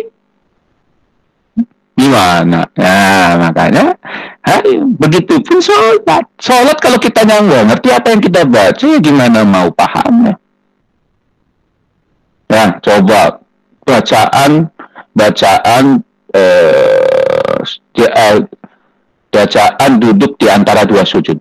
[1.97, 3.95] gimana nah makanya
[4.43, 6.27] Hai, begitu pun sholat.
[6.35, 10.35] Sholat kalau kita nggak ngerti apa yang kita baca, ya gimana mau pahamnya?
[12.51, 13.39] Ya, coba
[13.87, 14.67] bacaan
[15.15, 16.03] bacaan
[16.35, 17.63] eh,
[18.03, 18.37] eh,
[19.31, 21.39] bacaan duduk di antara dua sujud.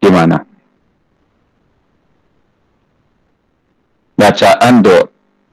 [0.00, 0.47] Gimana?
[4.18, 4.98] Bacaan do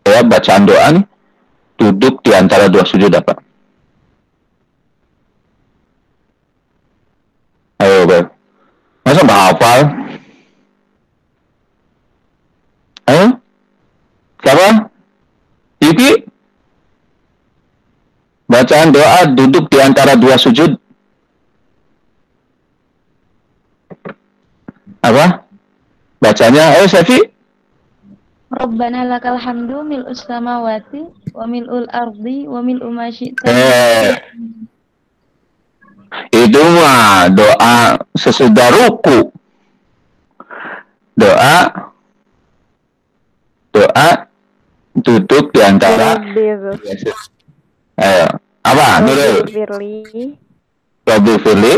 [0.05, 1.05] ya bacaan doa nih,
[1.77, 3.37] duduk di antara dua sujud apa?
[7.77, 8.25] Ayo, Bel.
[9.05, 9.79] Masa nggak hafal?
[13.05, 13.25] Ayo?
[14.41, 14.67] Siapa?
[15.85, 16.11] Iki?
[18.49, 20.73] Bacaan doa duduk di antara dua sujud.
[25.05, 25.45] Apa?
[26.17, 27.34] Bacanya, ayo Sefi.
[28.53, 31.01] Rabbana lakal hamdu mil'us samawati
[31.33, 33.09] wa mil'ul ardi wa mil'u ma.
[33.09, 34.13] Eh,
[36.29, 39.33] itu mah doa sesudah ruku.
[41.17, 41.57] Doa
[43.73, 44.09] doa
[44.95, 46.19] duduk di antara
[47.99, 48.25] ayo
[48.63, 49.47] apa Nurul?
[49.47, 50.03] Firli.
[51.05, 51.75] Rabbi Fili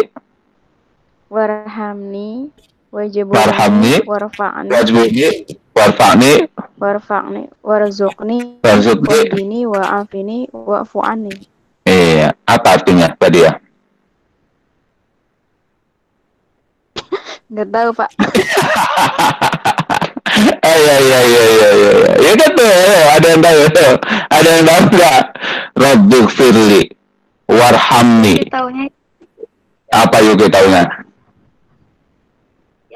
[1.27, 2.47] Warhamni.
[2.88, 3.36] Wajibuni.
[3.36, 3.93] Warhamni.
[4.08, 5.30] Warfa'ni wajibni
[5.78, 6.32] warfa'ni
[6.82, 11.34] Warfa'ni Warzuqni warzuqni Wa'afini Wa'fu'ani
[11.86, 13.54] iya apa artinya tadi ya
[17.48, 18.10] Nggak tahu pak
[20.38, 22.12] Eh, iya iya iya iya iya iya.
[22.22, 23.90] Ya kan tuh, ya, ada yang tahu, ya.
[24.30, 25.22] ada yang tahu nggak?
[25.74, 26.82] Rabbi firli,
[27.50, 28.36] warhamni.
[29.90, 30.84] Apa yuk kita tahunya?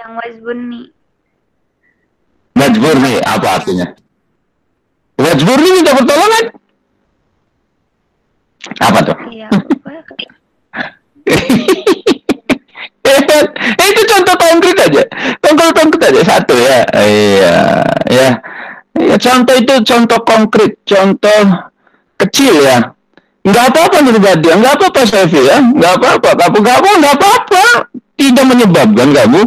[0.01, 0.89] yang wasbunni
[2.61, 3.87] Majbur nih, apa artinya?
[5.17, 6.45] Majbur nih minta pertolongan.
[8.77, 9.17] Apa tuh?
[9.33, 9.49] iya
[13.01, 15.03] Eh, itu contoh konkret aja.
[15.41, 16.85] Contoh konkret aja satu ya.
[16.93, 17.57] Iya,
[18.13, 18.29] ya.
[19.01, 21.41] Ya, contoh itu contoh konkret, contoh
[22.21, 22.93] kecil ya.
[23.41, 27.63] Nggak apa-apa nih dia, nggak apa-apa Sevi ya, nggak apa-apa, kamu nggak apa, nggak apa-apa,
[28.13, 29.41] tidak menyebabkan kamu,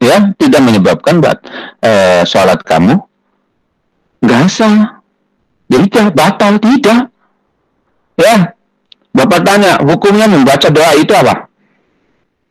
[0.00, 1.38] ya, tidak menyebabkan buat
[1.84, 2.98] eh, sholat kamu
[4.20, 5.00] nggak sah,
[5.72, 7.08] jadi tidak batal tidak,
[8.20, 8.52] ya.
[9.10, 11.50] Bapak tanya, hukumnya membaca doa itu apa?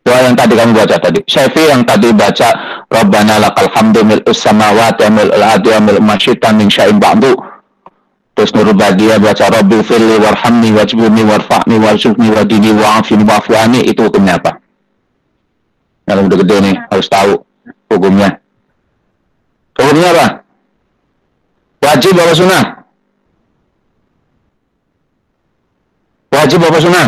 [0.03, 1.23] Doa yang tadi kamu baca tadi.
[1.23, 2.51] Syafi yang tadi baca
[2.91, 7.31] Rabbana lakal hamdu mil'us samawati wa mil'ul ardi wa mil'u ma syi'ta min syai'in ba'du.
[8.35, 13.79] Terus Nurul Badia baca Rabbil firli warhamni wajbuni warfa'ni warzuqni wadini wa'afini wa'afuani.
[13.87, 14.59] Itu hukumnya apa?
[16.09, 17.33] Yang udah gede nih, harus tahu
[17.93, 18.41] hukumnya.
[19.77, 20.25] Hukumnya apa?
[21.85, 22.63] Wajib apa sunnah?
[26.33, 27.07] Wajib apa sunnah?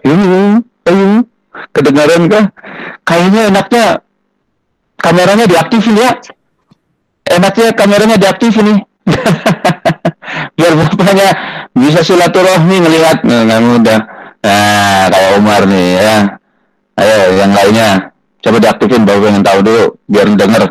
[0.00, 0.58] Ini,
[0.90, 1.08] ayo,
[1.70, 2.44] kedengaran kah?
[3.06, 3.84] Kayaknya enaknya
[4.98, 6.10] kameranya diaktifin ya.
[7.30, 8.78] Enaknya kameranya diaktifin nih.
[10.58, 11.28] Biar bapaknya
[11.74, 13.22] bisa silaturahmi ngelihat.
[13.24, 14.00] Nah, kamu udah,
[14.42, 16.16] nah kayak Umar nih ya.
[17.00, 18.12] Ayo yang lainnya,
[18.44, 20.62] coba diaktifin bapak pengen tahu dulu, biar denger.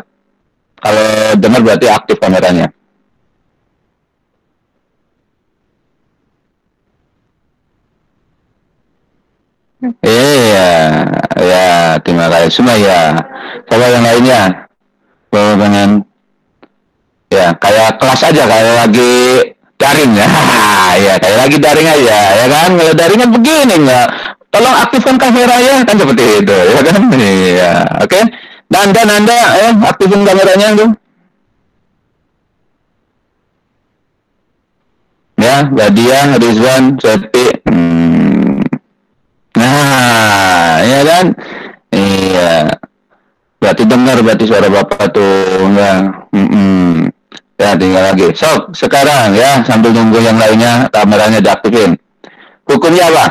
[0.80, 2.70] Kalau denger berarti aktif kameranya.
[10.04, 10.70] Iya,
[11.40, 13.16] ya terima kasih semua ya.
[13.64, 14.40] Coba yang lainnya,
[15.32, 16.04] bawa pengen
[17.30, 19.14] ya kayak kelas aja kayak lagi
[19.80, 20.28] daring ya,
[21.08, 22.70] ya kayak lagi daring aja ya kan.
[22.76, 24.06] Kalau daring begini nggak,
[24.52, 27.00] tolong aktifkan kamera ya kan seperti itu ya kan.
[27.16, 27.72] Iya,
[28.04, 28.20] oke.
[28.70, 30.90] Dan dan anda ya aktifin kameranya tuh.
[35.40, 38.60] Ya, Badia, Rizwan, Sepi, hmm.
[39.56, 41.26] Nah, ya kan?
[41.96, 42.76] Iya.
[43.60, 45.64] Berarti dengar berarti suara Bapak tuh.
[45.64, 46.28] Enggak.
[46.32, 46.89] Mm-mm.
[47.60, 48.32] Ya, tinggal lagi.
[48.32, 52.00] So, sekarang ya, sambil nunggu yang lainnya, kameranya diaktifin.
[52.64, 53.26] Hukumnya apa?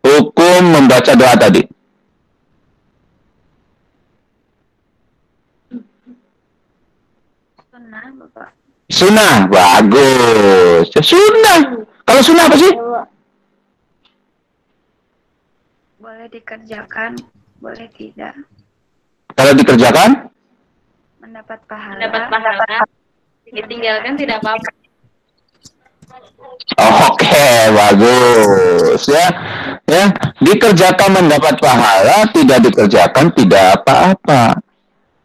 [0.00, 1.62] Hukum membaca doa tadi.
[7.74, 8.50] sunnah bapak
[8.88, 10.86] Sunnah, bagus.
[10.94, 11.60] Ya, sunnah.
[12.08, 12.72] Kalau sunnah apa sih?
[16.04, 17.16] boleh dikerjakan
[17.64, 18.36] boleh tidak
[19.32, 20.28] Kalau dikerjakan?
[21.24, 22.78] Mendapat pahala Dapat pahala.
[23.48, 24.70] Ditinggalkan tidak apa-apa.
[27.08, 29.26] Oke, bagus ya.
[29.88, 30.04] Ya,
[30.40, 34.60] dikerjakan mendapat pahala, tidak dikerjakan tidak apa-apa.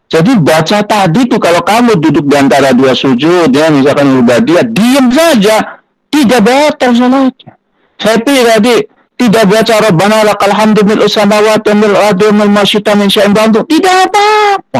[0.09, 5.13] Jadi baca tadi tuh kalau kamu duduk di antara dua sujud ya misalkan ubadiyah diam
[5.13, 7.53] saja tidak batal salatnya.
[8.01, 8.75] Happy tadi
[9.19, 13.35] tidak baca Rabbana lakal hamdu mil samawati wa mil wa mil masyita min syai'in.
[13.35, 14.79] Tidak apa-apa.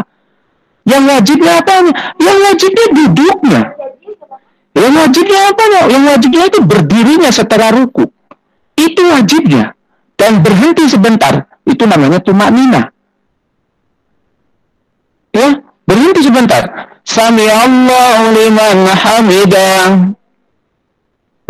[0.90, 1.72] Yang wajibnya apa?
[2.18, 3.60] Yang wajibnya duduknya.
[4.74, 5.62] Yang wajibnya apa?
[5.86, 8.10] Yang wajibnya itu berdirinya setelah ruku.
[8.74, 9.78] Itu wajibnya.
[10.18, 11.46] Dan berhenti sebentar.
[11.62, 12.90] Itu namanya tumak nina.
[15.30, 16.90] Ya, berhenti sebentar.
[17.06, 20.10] Sami Allahu liman hamidah.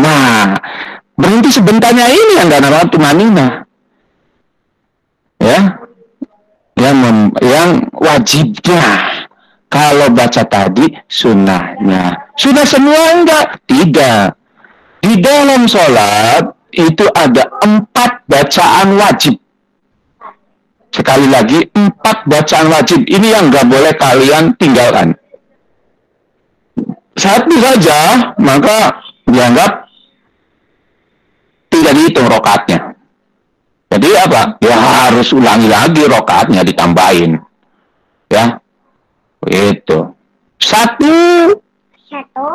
[0.00, 0.56] Nah,
[1.16, 3.46] berhenti sebentarnya ini yang gak namanya tumak nina.
[5.40, 5.80] Ya,
[6.76, 9.09] yang yang wajibnya
[9.70, 12.34] kalau baca tadi sunnahnya.
[12.34, 13.62] Sudah semua enggak?
[13.70, 14.26] Tidak.
[15.00, 19.38] Di dalam sholat itu ada empat bacaan wajib.
[20.90, 23.06] Sekali lagi empat bacaan wajib.
[23.06, 25.14] Ini yang nggak boleh kalian tinggalkan.
[27.14, 28.98] Satu saja maka
[29.30, 29.86] dianggap
[31.70, 32.90] tidak dihitung rokatnya
[33.90, 34.54] jadi apa?
[34.62, 37.42] Ya harus ulangi lagi rokaatnya ditambahin.
[38.30, 38.62] Ya.
[39.48, 40.12] Itu.
[40.60, 41.16] Satu.
[42.04, 42.48] Satu.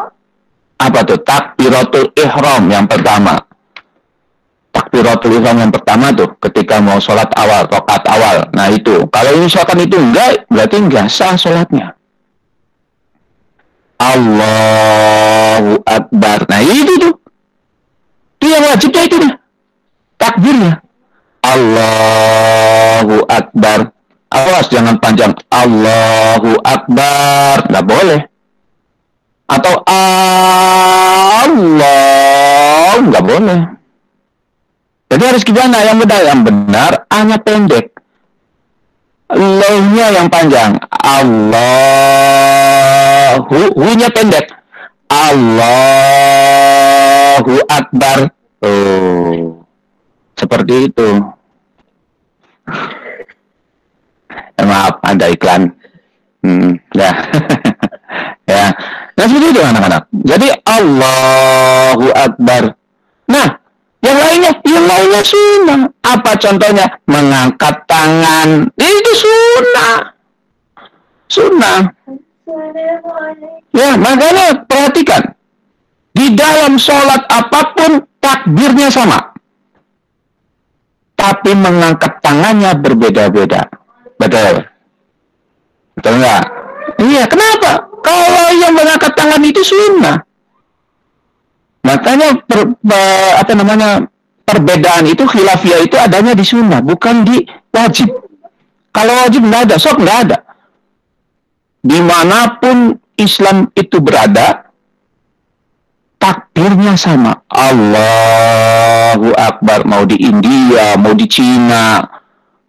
[0.78, 1.18] Apa tuh?
[1.26, 3.42] Takbiratul ihram yang pertama.
[4.70, 8.46] Takbiratul ihram yang pertama tuh ketika mau sholat awal, rokaat awal.
[8.54, 9.08] Nah itu.
[9.10, 11.98] Kalau misalkan itu enggak, berarti enggak sah sholatnya.
[13.98, 16.46] Allahu Akbar.
[16.46, 17.16] Nah itu tuh.
[18.38, 19.34] Itu yang wajibnya itu nih.
[20.22, 20.74] Takbirnya.
[21.42, 23.95] Allahu Akbar.
[24.34, 25.34] Awas jangan panjang.
[25.54, 27.70] Allahu Akbar.
[27.70, 28.26] Nggak boleh.
[29.46, 31.46] Atau Allah.
[33.06, 33.60] Nggak boleh.
[35.14, 35.78] Jadi harus gimana?
[35.86, 36.22] Yang benar.
[36.26, 37.94] Yang benar hanya pendek.
[39.30, 40.78] Lohnya yang panjang.
[40.90, 41.64] Allahu.
[43.78, 44.50] Hu-nya pendek.
[45.10, 46.36] Allahu
[47.70, 48.34] Akbar.
[48.66, 49.62] Oh.
[50.36, 51.22] Seperti itu.
[54.62, 55.72] Maaf, ada iklan.
[56.46, 57.12] Hmm, ya.
[58.52, 58.66] ya.
[59.16, 60.02] Nah, seperti itu anak-anak.
[60.24, 62.64] Jadi Allahu Akbar.
[63.28, 63.48] Nah,
[64.00, 65.80] yang lainnya, yang lainnya sunnah.
[66.06, 66.86] Apa contohnya?
[67.10, 68.70] Mengangkat tangan.
[68.80, 69.96] Itu sunnah.
[71.28, 71.80] Sunnah.
[73.76, 75.36] Ya, makanya perhatikan.
[76.16, 77.92] Di dalam sholat apa pun,
[78.24, 79.36] takbirnya sama
[81.26, 83.66] tapi mengangkat tangannya berbeda-beda.
[84.16, 84.64] Betul.
[85.96, 86.44] Betul nggak?
[87.02, 87.72] Iya, kenapa?
[88.06, 90.22] Kalau yang mengangkat tangan itu sunnah.
[91.86, 93.90] Makanya per, pe- apa namanya
[94.46, 98.10] perbedaan itu khilafiyah itu adanya di sunnah, bukan di wajib.
[98.90, 100.38] Kalau wajib nggak ada, sok nggak ada.
[101.86, 104.66] Di mana pun Islam itu berada,
[106.18, 107.46] takbirnya sama.
[107.54, 109.86] Allahu Akbar.
[109.86, 112.02] Mau di India, mau di Cina,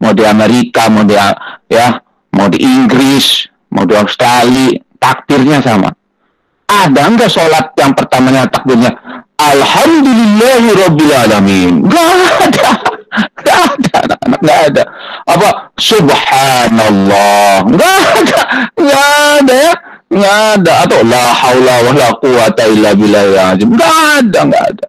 [0.00, 1.14] mau di Amerika, mau di
[1.68, 1.88] ya,
[2.36, 5.92] mau di Inggris, mau di Australia, takbirnya sama.
[6.66, 8.90] Ada nggak sholat yang pertamanya takbirnya
[9.36, 11.72] Alhamdulillahi Rabbil Alamin?
[11.84, 12.08] Nggak
[12.40, 12.70] ada.
[13.36, 14.16] Nggak ada.
[14.40, 14.82] Nggak ada.
[15.28, 15.48] Apa?
[15.76, 17.68] Subhanallah.
[17.68, 18.40] Nggak ada.
[18.80, 19.72] Nggak ada ya.
[20.08, 20.72] Nggak ada.
[20.88, 23.68] Atau la haula wa la quwata illa billahil azim.
[23.76, 24.38] Nggak ada.
[24.48, 24.86] Nggak ada.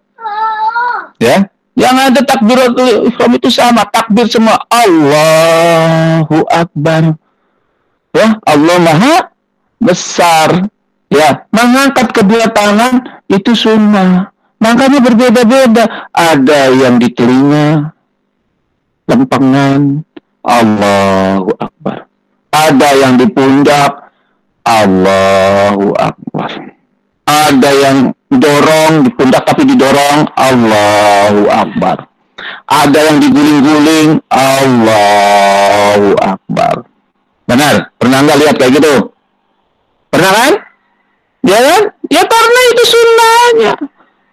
[1.20, 1.36] Ya.
[1.78, 3.86] Yang ada takbiratul ihram itu sama.
[3.86, 4.58] Takbir semua.
[4.66, 7.14] Allahu Akbar.
[8.10, 8.34] Ya.
[8.42, 9.14] Allah Maha
[9.78, 10.66] besar.
[11.08, 13.00] Ya, mengangkat kedua tangan
[13.32, 14.28] itu sunnah.
[14.60, 16.10] Makanya berbeda-beda.
[16.12, 17.96] Ada yang di telinga,
[19.08, 20.04] lempengan,
[20.44, 22.04] Allahu Akbar.
[22.52, 24.12] Ada yang di pundak,
[24.68, 26.50] Allahu Akbar.
[27.24, 27.96] Ada yang
[28.32, 32.04] dorong di pundak tapi didorong, Allahu Akbar.
[32.68, 36.84] Ada yang diguling-guling, Allahu Akbar.
[37.48, 37.74] Benar?
[37.96, 38.94] Pernah nggak lihat kayak gitu?
[40.12, 40.52] Pernah kan?
[41.48, 41.82] Ya kan?
[42.12, 43.72] Ya karena itu sunnahnya.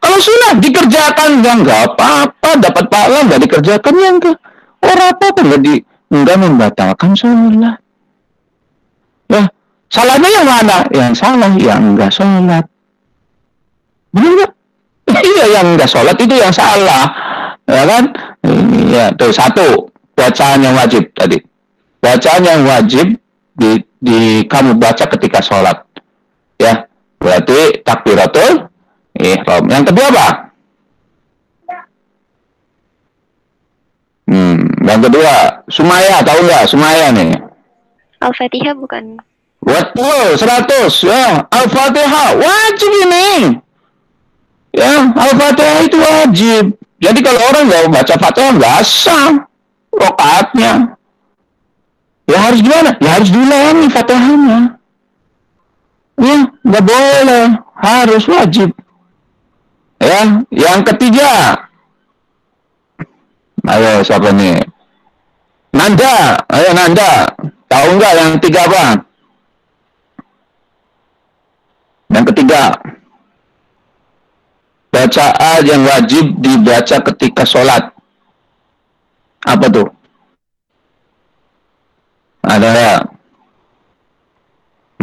[0.04, 4.38] Kalau sunnah dikerjakan ya nggak apa-apa, dapat pahala nggak dikerjakan ya enggak.
[4.86, 5.74] Orang apa apa nggak di
[6.14, 7.80] nggak membatalkan sholat.
[9.26, 9.50] Ya,
[9.90, 10.78] salahnya yang mana?
[10.94, 12.70] Yang salah yang enggak sholat.
[14.16, 14.52] Benar nggak?
[15.36, 17.12] Iya yang enggak sholat itu yang salah,
[17.70, 18.04] ya kan?
[18.90, 21.38] Ya, tuh satu bacaan yang wajib tadi.
[22.02, 23.14] Bacaan yang wajib
[23.54, 25.78] di, di kamu baca ketika sholat,
[26.58, 26.90] ya
[27.22, 28.66] berarti takbiratul
[29.20, 29.64] ihram.
[29.70, 30.28] Yang kedua apa?
[34.26, 35.34] Hmm, yang kedua,
[35.70, 36.64] Sumaya tahu nggak?
[36.66, 37.38] Sumaya nih.
[38.26, 39.22] Al-Fatihah bukan
[39.66, 41.46] Betul, 100 ya.
[41.50, 43.58] Al-Fatihah wajib ini.
[44.76, 46.64] Ya, Al-Fatihah itu wajib.
[47.00, 49.32] Jadi kalau orang nggak baca Fatihah nggak sah
[49.96, 51.00] rokaatnya.
[52.28, 52.92] Ya harus gimana?
[53.00, 54.60] Ya harus diulangi Fatihahnya.
[56.16, 57.46] Ya, nggak boleh,
[57.80, 58.70] harus wajib.
[60.00, 61.64] Ya, yang ketiga.
[63.66, 64.60] Ayo siapa nih?
[65.72, 67.32] Nanda, ayo Nanda.
[67.66, 68.86] Tahu nggak yang tiga apa?
[72.14, 72.62] Yang ketiga,
[74.96, 77.92] bacaan yang wajib dibaca ketika sholat.
[79.44, 79.92] Apa tuh?
[82.48, 82.96] Ada ya?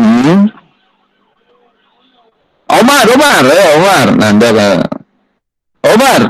[0.00, 0.48] Hmm?
[2.72, 4.06] Omar, Omar, ya Omar.
[4.16, 4.48] Nanda.
[5.84, 6.20] Omar.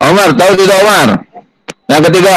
[0.00, 1.08] Omar, tahu tidak Omar?
[1.88, 2.36] Yang ketiga.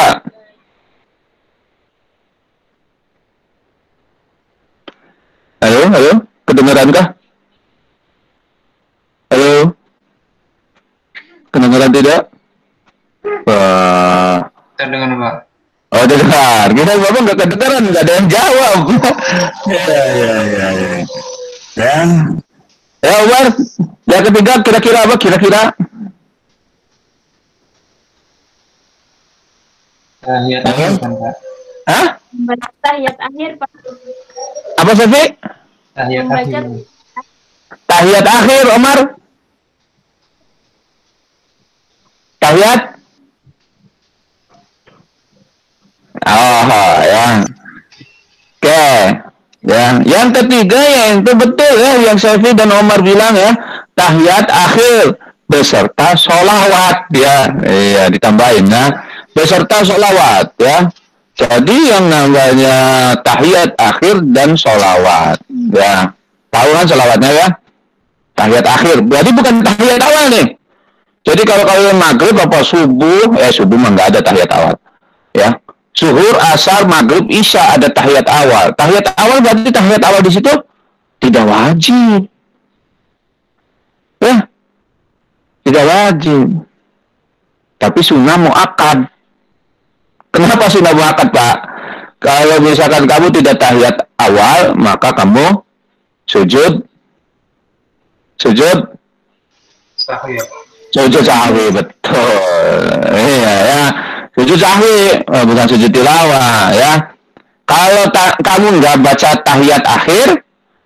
[5.64, 6.12] Halo, halo,
[6.44, 7.06] kedengaran kah?
[9.32, 9.74] Halo,
[11.50, 12.20] kedengaran tidak?
[13.48, 14.38] Wah,
[14.76, 15.34] Terdengar Pak.
[15.94, 16.66] oh dengar.
[16.70, 18.78] Kita bapak nggak kedengaran, nggak ada yang jawab.
[19.72, 20.92] ya, ya, ya, ya.
[21.74, 21.94] Ya,
[23.02, 23.46] ya Umar,
[24.06, 25.14] yang ketiga kira-kira apa?
[25.18, 25.62] Kira-kira?
[30.24, 31.34] Tahiyat akhir Pak.
[31.84, 32.06] Hah?
[32.80, 33.70] Tahiyat akhir, Pak.
[34.80, 35.24] Apa Sofi?
[35.94, 36.62] Tahiyat akhir.
[37.86, 38.98] Tahiyat akhir, Omar.
[42.42, 42.80] Tahiyat.
[46.24, 47.26] Oh, ya.
[48.58, 48.84] Oke.
[49.64, 53.56] Ya, yang ketiga ya itu betul ya yang Sofi dan Omar bilang ya,
[53.96, 55.16] tahiyat akhir
[55.48, 57.48] beserta sholawat ya.
[57.64, 58.92] Iya, ditambahin ya.
[59.32, 60.92] Beserta sholawat ya.
[61.34, 62.76] Jadi yang namanya
[63.26, 65.42] tahiyat akhir dan sholawat
[65.74, 66.14] ya.
[66.54, 67.48] Tahu kan sholawatnya ya?
[68.38, 68.96] Tahiyat akhir.
[69.02, 70.46] Berarti bukan tahiyat awal nih.
[71.24, 74.74] Jadi kalau kalian maghrib apa subuh, eh subuh mah nggak ada tahiyat awal.
[75.34, 75.58] Ya.
[75.94, 78.70] Zuhur, asar, maghrib, isya ada tahiyat awal.
[78.74, 80.52] Tahiyat awal berarti tahiyat awal di situ
[81.18, 82.20] tidak wajib.
[84.22, 84.36] Ya.
[85.64, 86.46] Tidak wajib.
[87.80, 89.13] Tapi sunnah muakkad.
[90.34, 91.56] Kenapa sunnah muakkad, Pak?
[92.18, 95.62] Kalau misalkan kamu tidak tahiyat awal, maka kamu
[96.26, 96.82] sujud.
[98.34, 98.78] Sujud?
[100.04, 100.42] Ya.
[100.90, 102.98] sujud sahwi betul.
[103.14, 103.82] Iya ya.
[104.34, 105.22] Sujud sahwi.
[105.22, 106.92] Eh, bukan sujud tilawah ya.
[107.64, 110.28] Kalau ta- kamu nggak baca tahiyat akhir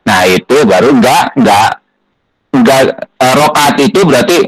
[0.09, 1.69] nah itu baru nggak nggak
[2.63, 4.39] nggak eh, rokaat itu berarti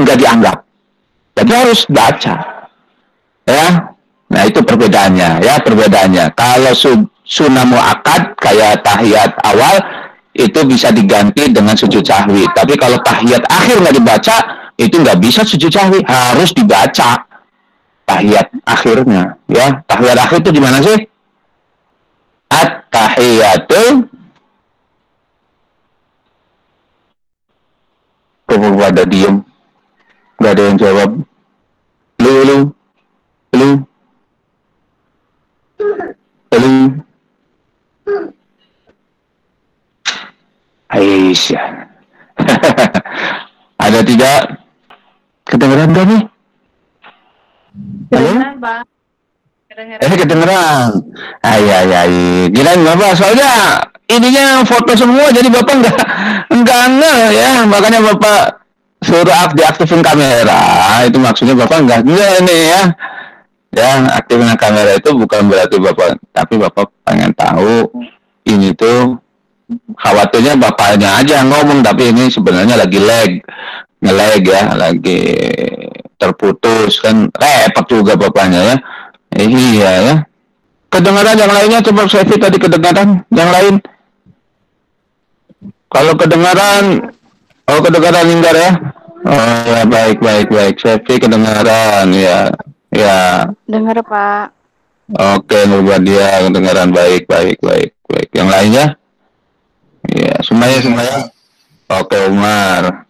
[0.00, 0.56] nggak dianggap.
[1.36, 2.34] Jadi harus baca
[3.46, 3.66] ya
[4.30, 6.32] nah itu perbedaannya ya perbedaannya.
[6.38, 6.90] Kalau su
[7.26, 7.66] sunnah
[8.38, 9.76] kayak tahiyat awal
[10.34, 12.46] itu bisa diganti dengan sujud sahwi.
[12.54, 14.36] Tapi kalau tahiyat akhir nggak dibaca
[14.78, 17.26] itu nggak bisa sujud sahwi harus dibaca
[18.06, 19.82] tahiyat akhirnya ya.
[19.84, 20.98] Tahiyat akhir itu di mana sih?
[22.50, 24.10] At tahiyatul
[28.50, 29.46] Kok pada diem.
[30.42, 31.10] Nggak ada yang jawab.
[32.18, 32.58] Lu lu
[33.54, 33.68] lu
[36.60, 36.74] lu
[40.90, 41.66] Aisyah
[43.84, 44.38] ada tidak
[45.46, 46.18] kedengeran Halo?
[48.10, 48.82] Kedengeran, Pak.
[49.70, 50.02] Kedengeran.
[50.02, 50.90] Eh kedengeran.
[51.46, 52.14] Ay ay ay.
[52.50, 53.50] Gila bapak soalnya
[54.10, 55.98] ininya foto semua jadi bapak nggak
[56.50, 58.66] nggak nge ya makanya bapak
[59.06, 62.82] suruh ak diaktifin kamera itu maksudnya bapak nggak nggak ini ya
[63.70, 67.86] ya aktifin kamera itu bukan berarti bapak tapi bapak pengen tahu
[68.46, 69.18] ini tuh
[69.94, 73.30] khawatirnya bapaknya aja ngomong tapi ini sebenarnya lagi lag
[74.00, 75.22] ngelag ya lagi
[76.20, 78.76] terputus kan repot juga bapaknya ya.
[79.40, 80.14] Eh, iya ya.
[80.92, 83.74] Kedengaran yang lainnya coba Sevi tadi kedengaran yang lain.
[85.90, 87.08] Kalau kedengaran
[87.66, 88.70] oh kedengaran Linggar ya.
[89.24, 90.76] Oh ya baik baik baik.
[90.76, 92.52] Sevi kedengaran ya
[92.94, 93.46] ya.
[93.66, 94.54] Dengar Pak.
[95.10, 98.28] oke Nurbadia kedengaran baik baik baik baik.
[98.30, 98.84] Yang lainnya?
[100.10, 101.18] Ya semuanya semuanya.
[101.90, 103.06] Oke Umar.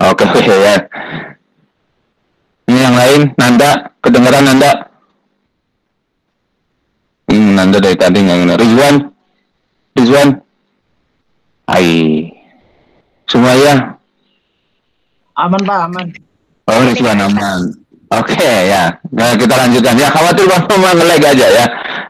[0.00, 0.76] Oke oke ya.
[2.68, 3.92] Ini yang lain Nanda.
[3.98, 4.70] Kedengaran Nanda?
[7.28, 8.58] Hmm, Nanda dari tadi nggak ngedengar.
[8.62, 8.94] Rizwan?
[9.96, 10.28] Rizwan?
[11.68, 11.88] Hai.
[13.28, 14.00] Semuanya?
[15.36, 16.06] Aman Pak, aman.
[16.68, 17.77] oh Rizwan aman
[18.08, 20.08] Oke ya, nah, kita lanjutkan ya.
[20.08, 21.66] Khawatir bang cuma ngelag aja ya.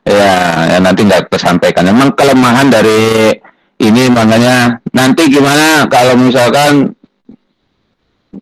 [0.09, 0.34] Ya,
[0.72, 1.84] ya nanti nggak tersampaikan.
[1.90, 3.34] Memang kelemahan dari
[3.82, 6.94] ini makanya nanti gimana kalau misalkan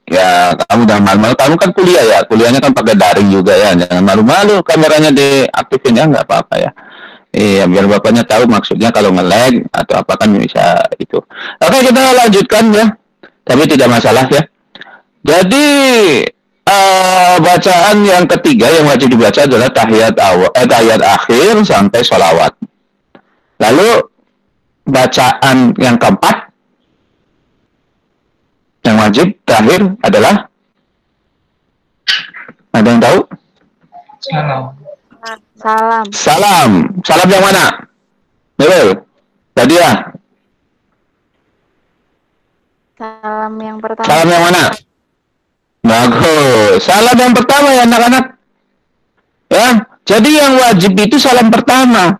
[0.07, 4.04] ya kamu udah malu-malu, kamu kan kuliah ya, kuliahnya kan pakai daring juga ya, jangan
[4.04, 6.70] malu-malu kameranya diaktifin ya nggak apa-apa ya.
[7.36, 11.20] Iya, biar bapaknya tahu maksudnya kalau nge-lag atau apa kan bisa itu.
[11.61, 12.86] Oke, kita lanjutkan ya.
[13.44, 14.40] Tapi tidak masalah ya.
[15.20, 15.66] Jadi
[16.66, 22.52] eh, bacaan yang ketiga yang wajib dibaca adalah tahiyat awal, eh, tahiyat akhir sampai sholawat.
[23.56, 24.04] Lalu
[24.86, 26.52] bacaan yang keempat
[28.86, 30.46] yang wajib terakhir adalah
[32.76, 33.18] ada yang tahu?
[34.20, 34.62] Salam.
[35.56, 36.04] Salam.
[36.12, 36.70] Salam.
[37.02, 37.64] Salam yang mana?
[38.60, 38.88] Nurul.
[39.56, 39.92] Tadi ya.
[43.00, 44.06] Salam yang pertama.
[44.06, 44.64] Salam yang mana?
[45.87, 46.82] Bagus.
[46.82, 48.24] Salam yang pertama ya anak-anak.
[49.47, 49.68] Ya.
[50.07, 52.14] Jadi yang wajib itu salam pertama.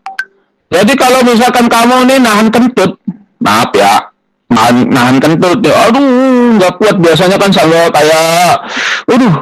[0.67, 2.99] Jadi kalau misalkan kamu nih nahan kentut,
[3.39, 4.11] maaf ya,
[4.51, 8.67] nahan, nahan kentut, ya, aduh nggak kuat biasanya kan selalu kayak,
[9.07, 9.35] aduh,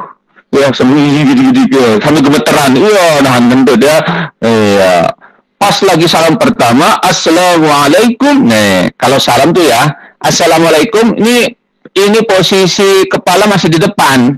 [0.53, 3.97] ya sembunyi gitu-gitu, ya, sampai gemeteran, iya nahan kentut ya,
[4.45, 5.09] iya.
[5.57, 9.81] Pas lagi salam pertama, assalamualaikum, nih kalau salam tuh ya,
[10.21, 11.49] assalamualaikum, ini
[11.95, 14.35] ini posisi kepala masih di depan,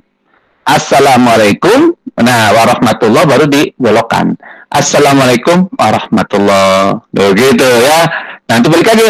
[0.61, 4.37] assalamualaikum, nah warahmatullah baru dibelokkan.
[4.67, 7.01] Assalamualaikum warahmatullah.
[7.15, 7.99] Begitu ya.
[8.51, 9.09] Nanti balik lagi.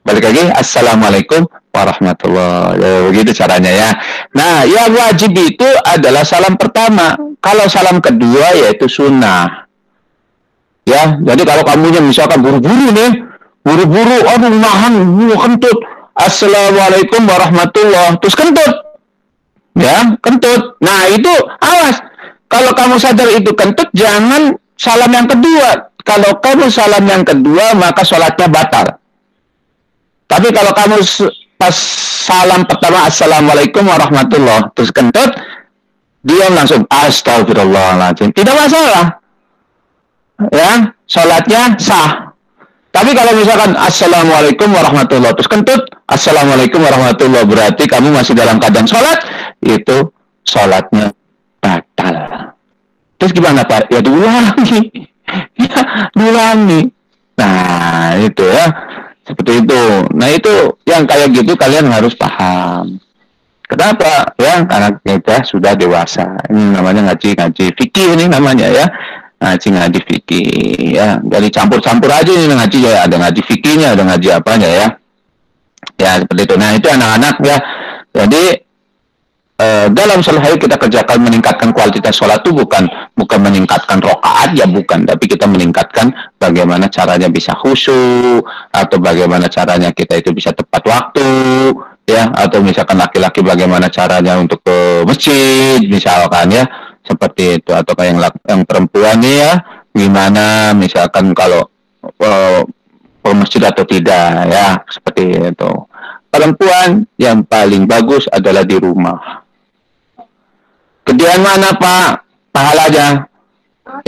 [0.00, 0.42] Balik lagi.
[0.48, 1.44] Assalamualaikum
[1.76, 2.72] warahmatullah.
[2.80, 3.90] Ya, begitu caranya ya.
[4.32, 7.20] Nah, yang wajib itu adalah salam pertama.
[7.44, 9.68] Kalau salam kedua yaitu sunnah.
[10.88, 13.24] Ya, jadi kalau kamunya misalkan buru-buru nih,
[13.64, 14.94] buru-buru, aduh nahan,
[15.36, 15.78] kentut.
[16.14, 18.18] Assalamualaikum warahmatullah.
[18.22, 18.72] Terus kentut.
[19.74, 20.78] Ya, kentut.
[20.78, 21.98] Nah, itu awas.
[22.46, 25.90] Kalau kamu sadar itu kentut, jangan salam yang kedua.
[26.06, 28.86] Kalau kamu salam yang kedua, maka sholatnya batal.
[30.30, 31.02] Tapi kalau kamu
[31.58, 31.74] pas
[32.28, 35.34] salam pertama, Assalamualaikum warahmatullah, terus kentut,
[36.22, 38.30] diam langsung, Astagfirullahaladzim.
[38.30, 39.18] Tidak masalah.
[40.54, 42.23] Ya, sholatnya sah.
[42.94, 49.18] Tapi kalau misalkan Assalamualaikum warahmatullah, terus kentut, Assalamualaikum warahmatullah, berarti kamu masih dalam keadaan sholat,
[49.66, 50.14] itu
[50.46, 51.10] sholatnya
[51.58, 52.54] batal.
[53.18, 53.90] Terus gimana Pak?
[53.90, 54.94] Ya diulangi.
[55.64, 55.82] ya
[56.14, 56.80] diulangi.
[57.34, 58.66] Nah itu ya.
[59.24, 59.82] Seperti itu.
[60.14, 60.54] Nah itu
[60.86, 63.00] yang kayak gitu kalian harus paham.
[63.64, 64.36] Kenapa?
[64.36, 66.36] Ya karena kita sudah dewasa.
[66.52, 68.86] Ini namanya ngaji-ngaji fikih ini namanya ya.
[69.44, 71.20] Ngaji-ngaji fikih ya.
[71.20, 73.04] Jadi campur-campur aja ini ngaji ya.
[73.04, 74.86] Ada ngaji fikihnya, ada ngaji apanya ya.
[76.00, 76.54] Ya seperti itu.
[76.56, 77.56] Nah itu anak-anak ya.
[78.16, 78.64] Jadi
[79.60, 85.06] eh, dalam sholat kita kerjakan meningkatkan kualitas sholat itu bukan bukan meningkatkan rokaat ya bukan
[85.06, 88.42] tapi kita meningkatkan bagaimana caranya bisa khusyuk
[88.74, 91.28] atau bagaimana caranya kita itu bisa tepat waktu
[92.04, 96.64] ya atau misalkan laki-laki bagaimana caranya untuk ke masjid misalkan ya
[97.04, 99.52] seperti itu atau kayak yang, yang perempuan nih ya
[99.94, 101.68] gimana misalkan kalau
[102.02, 102.60] eh,
[103.24, 105.70] ke masjid atau tidak ya seperti itu
[106.28, 109.44] perempuan yang paling bagus adalah di rumah
[111.04, 112.24] Gedean mana Pak?
[112.48, 113.28] Pahalanya?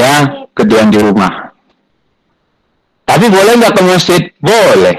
[0.00, 1.52] Ya, gedean di rumah.
[3.04, 4.22] Tapi boleh nggak ke masjid?
[4.40, 4.96] Boleh.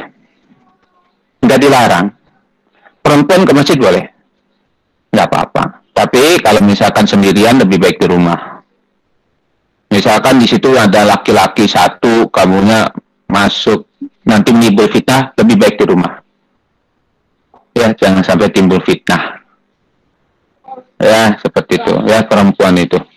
[1.42, 2.08] Nggak dilarang.
[3.02, 4.06] Perempuan ke masjid boleh.
[5.10, 5.64] Nggak apa-apa.
[5.98, 8.62] Tapi kalau misalkan sendirian lebih baik di rumah.
[9.90, 12.86] Misalkan di situ ada laki-laki satu, kamunya
[13.26, 13.90] masuk.
[14.28, 16.22] Nanti timbul fitnah, lebih baik di rumah.
[17.74, 19.42] Ya, jangan sampai timbul fitnah.
[21.02, 21.94] Ya seperti itu.
[22.06, 23.00] Ya perempuan itu.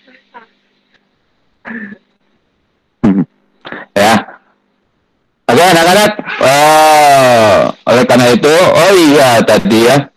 [3.90, 4.16] Ya.
[5.50, 6.10] Oke anak-anak.
[6.40, 7.58] Oh,
[7.90, 10.08] oleh karena itu oh iya tadi ya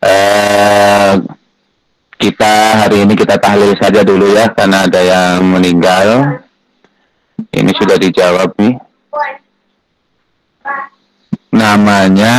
[0.00, 1.12] eh
[2.20, 2.52] kita
[2.84, 6.40] hari ini kita tahlil saja dulu ya karena ada yang meninggal
[7.52, 8.76] ini sudah dijawab nih
[11.50, 12.36] namanya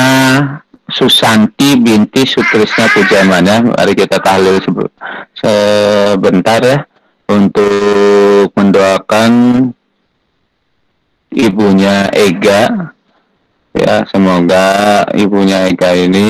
[0.92, 3.64] Susanti binti Sutrisna Pujamana.
[3.64, 4.92] Mari kita tahlil sebe-
[5.40, 6.84] sebentar ya
[7.32, 9.32] untuk mendoakan
[11.32, 12.92] ibunya Ega.
[13.72, 16.28] Ya, semoga ibunya Ega ini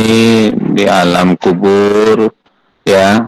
[0.53, 2.29] di alam kubur
[2.85, 3.25] ya.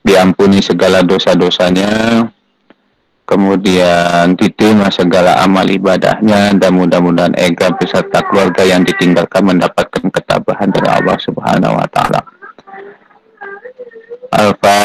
[0.00, 2.24] Diampuni segala dosa-dosanya.
[3.26, 6.56] Kemudian diterima segala amal ibadahnya.
[6.56, 12.20] Dan mudah-mudahan Ega beserta keluarga yang ditinggalkan mendapatkan ketabahan dari Allah Subhanahu wa taala.
[14.32, 14.78] Alfa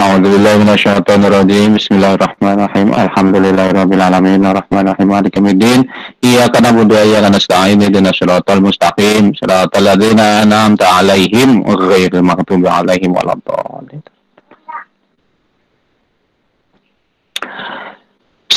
[0.00, 1.76] A'udzubillahiminasyaitonirrojim.
[1.76, 2.88] Bismillahirrahmanirrahim.
[2.96, 4.40] Alhamdulillahirrahmanirrahim.
[4.48, 5.12] Ar-Rahmanirrahim.
[5.12, 5.84] Alhamdulillahirrahmanirrahim.
[6.24, 7.84] Iyaka nabudu wa iyaka nasta'in.
[7.84, 9.36] Ihdina siratal mustaqim.
[9.36, 14.00] Siratal ladzina an'amta 'alaihim ghairil maghdubi 'alaihim waladdallin.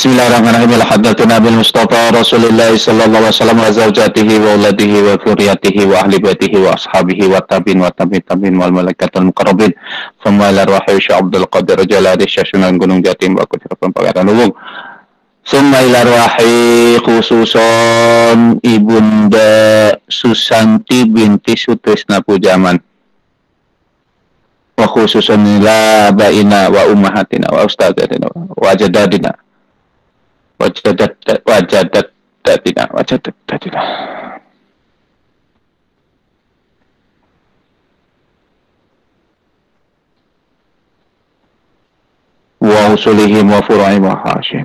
[0.04, 0.84] Bismillahirrahmanirrahim.
[0.84, 6.20] Alhamdulillah Nabi Mustafa Rasulullah sallallahu alaihi wasallam wa zaujatihi wa auladihi wa dzurriyyatihi wa ahli
[6.20, 9.72] baitihi wa ashabihi wa tabi'in wa tabi'in tabi'in wal malaikatul muqarrabin.
[10.20, 14.52] Thumma ila rohi Abdul Qadir Jalari Syasunan Gunung Jati wa Kudrapan Pangeran umum.
[15.48, 16.04] Thumma ila
[17.00, 22.76] khususon Ibunda Susanti binti Sutrisna Pujaman
[24.76, 29.32] wa khususan ila baina wa ummahatina wa ustadatina wa jadadina
[30.64, 31.12] wajadat
[31.44, 32.08] wajadat
[32.40, 33.82] datina wajadat datina
[42.64, 44.64] wa usulihim wa furu'ihim wa khashim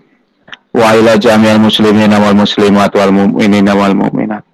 [0.71, 4.47] wa ila jami'al muslimina wal muslimat wal mu'minina wal mu'minat.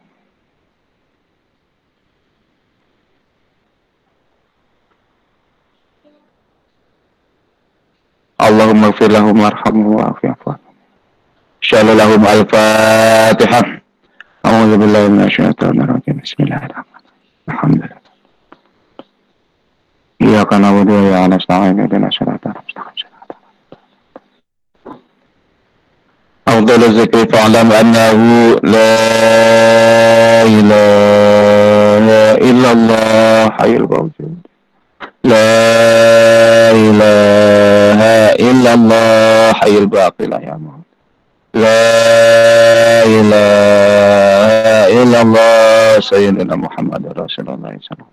[8.41, 10.64] Allahumma gfir lahum warhamhum wa'afi
[11.65, 13.63] شاء لهم الفاتحة.
[14.47, 16.21] أعوذ بالله من الشيطان الرجيم.
[16.25, 17.49] بسم الله الرحمن الرحيم.
[17.49, 18.05] الحمد لله.
[20.23, 21.81] إياك نعبد وإياك نستعين.
[21.81, 23.09] اهدنا الصراط المستقيم.
[26.49, 28.19] أفضل الذكر فاعلم أنه
[28.75, 28.97] لا
[30.59, 32.07] إله
[32.51, 33.51] إلا الله.
[33.51, 34.39] حي الموجود
[35.25, 35.51] لا
[36.87, 38.01] إله
[38.51, 39.53] إلا الله.
[39.53, 40.84] حي الباقي لا يموت.
[41.55, 48.11] لا إله إلا الله سيدنا محمد رسول الله صلى الله عليه وسلم.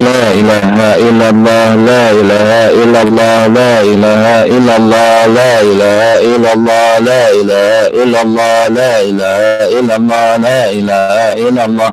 [0.00, 0.76] لا إله
[1.08, 2.50] إلا الله لا إله
[2.82, 4.24] إلا الله لا إله
[4.56, 6.04] إلا الله لا إله
[6.36, 9.40] إلا الله لا إله إلا الله لا إله
[9.78, 11.90] إلا الله لا إله إلا الله.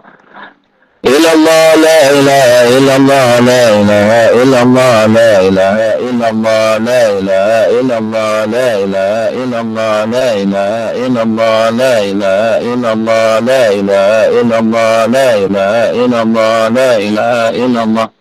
[1.05, 5.77] إلا الله لا إله إلا الله لا إله إلا الله لا إله
[6.09, 10.69] إلا الله لا إله إلا الله لا إله إلا الله لا إله
[11.05, 16.97] إلا الله لا إله إلا الله لا إله إلا الله لا إله إلا الله لا
[16.97, 18.20] إله إلا الله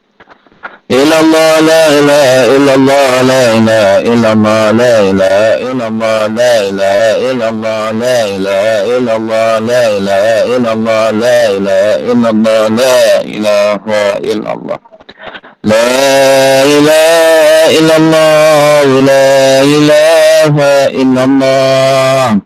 [0.91, 6.69] إلا الله لا إله إلا الله لا إله إلا الله لا إله إلا الله لا
[6.69, 12.69] إله إلا الله لا إله إلا الله لا إله إلا الله لا إله إلا الله
[12.69, 13.69] لا إله
[14.29, 14.81] إلا الله
[15.63, 15.99] لا
[16.63, 17.31] إله
[17.75, 22.41] إلا الله لا إله إلا الله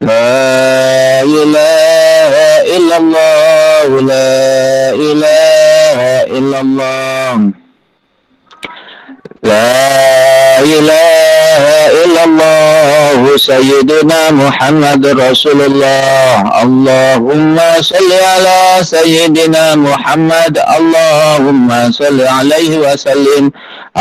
[0.00, 2.32] لا إله
[2.76, 4.30] إلا الله لا
[4.94, 6.00] إله
[6.38, 7.61] إلا الله
[9.42, 11.64] لا إله
[12.04, 23.50] إلا الله سيدنا محمد رسول الله اللهم صل على سيدنا محمد اللهم صل عليه وسلم.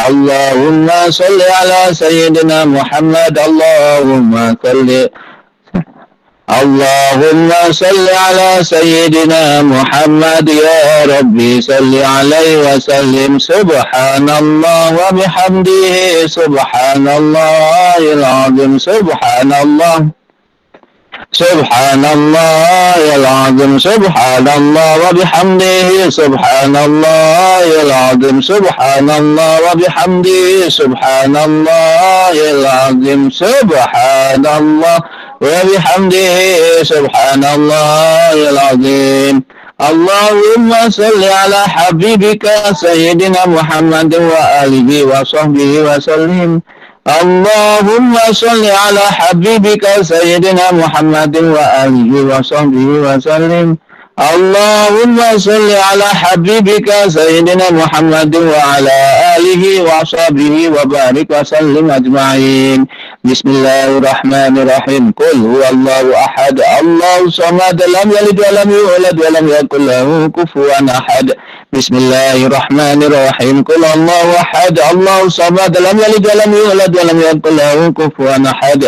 [0.08, 5.10] اللهم صل على سيدنا محمد اللهم صل
[6.62, 13.40] اللهم صل على سيدنا محمد يا ربي صل عليه وسلم.
[13.40, 19.98] سبحان الله وبحمده سبحان الله العظيم سبحان الله
[21.32, 33.30] سبحان الله العظيم سبحان الله وبحمده سبحان الله العظيم سبحان الله وبحمده سبحان الله العظيم
[33.32, 34.98] سبحان الله
[35.42, 36.38] وبحمده
[36.84, 39.36] سبحان الله العظيم.
[39.90, 42.46] اللهم صل على حبيبك
[42.86, 46.62] سيدنا محمد وآله وصحبه وسلم.
[47.22, 53.68] اللهم صل على حبيبك سيدنا محمد وآله وصحبه وسلم.
[54.20, 59.00] اللهم صل على حبيبك سيدنا محمد وعلى
[59.38, 62.88] آله وصحبه وبارك وسلم أجمعين.
[63.24, 65.12] بسم الله الرحمن الرحيم.
[65.12, 66.62] قل هو الله أحد.
[66.82, 71.32] الله صمد لم يلد ولم يولد ولم يكن له كفوا أحد.
[71.72, 73.64] بسم الله الرحمن الرحيم.
[73.64, 74.80] قل الله أحد.
[74.92, 78.82] الله صمد لم يلد ولم يولد ولم يكن له كفوا أحد.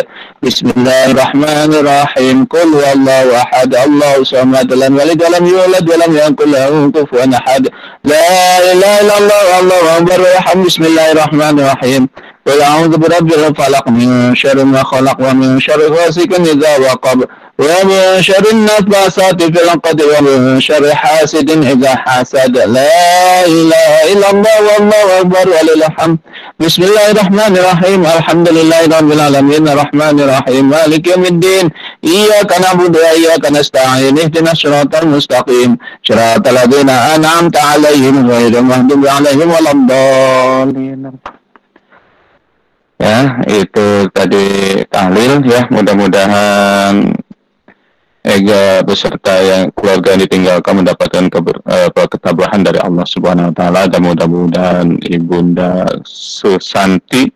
[0.43, 2.37] بسم الله الرحمن الرحيم.
[2.45, 3.75] قل الله أحد.
[3.75, 7.63] الله صمد لم يلد ولم يولد ولم يكن له كفوا أحد.
[8.03, 8.27] لا
[8.71, 9.41] إله إلا الله.
[9.55, 12.03] والله ويرحم بسم الله الرحمن الرحيم.
[12.47, 17.25] قل أعوذ برب الفلق من شر ما خلق ومن شر غاسق إذا وقب
[17.59, 22.57] ومن شر النفاثات في العقد ومن شر حاسد إذا حسد.
[22.57, 26.17] لا إله إلا الله والله أكبر ولله الحمد
[26.59, 31.65] بسم الله الرحمن الرحيم الحمد لله رب العالمين الرحمن الرحيم مالك يوم الدين
[32.03, 35.77] إياك نعبد وإياك نستعين اهدنا الصراط المستقيم
[36.07, 41.11] صراط الذين أنعمت عليهم غير المغضوب عليهم ولا الضالين.
[43.03, 47.11] Ya itu tadi tahlil ya mudah-mudahan
[48.23, 53.83] Ega beserta yang keluarga yang ditinggalkan mendapatkan keber, eh, ketabahan dari Allah Subhanahu wa taala.
[53.91, 57.27] Dan mudah-mudahan Ibunda Susanti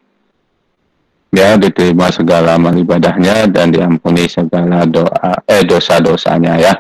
[1.32, 6.74] ya diterima segala amal ibadahnya dan diampuni segala doa eh dosa-dosanya ya.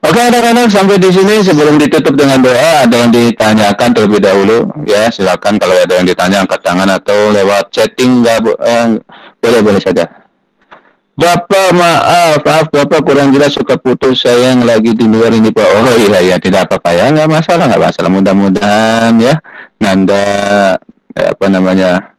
[0.00, 5.12] Oke anak-anak sampai di sini sebelum ditutup dengan doa ada yang ditanyakan terlebih dahulu ya
[5.12, 8.96] silakan kalau ada yang ditanya angkat tangan atau lewat chatting nggak eh,
[9.42, 10.08] boleh boleh saja.
[11.20, 15.68] Bapak maaf, maaf Bapak kurang jelas suka putus saya yang lagi di luar ini Pak.
[15.68, 19.36] Oh iya ya tidak apa-apa ya nggak masalah nggak masalah mudah-mudahan ya
[19.84, 20.24] Nanda
[21.12, 22.16] eh, apa namanya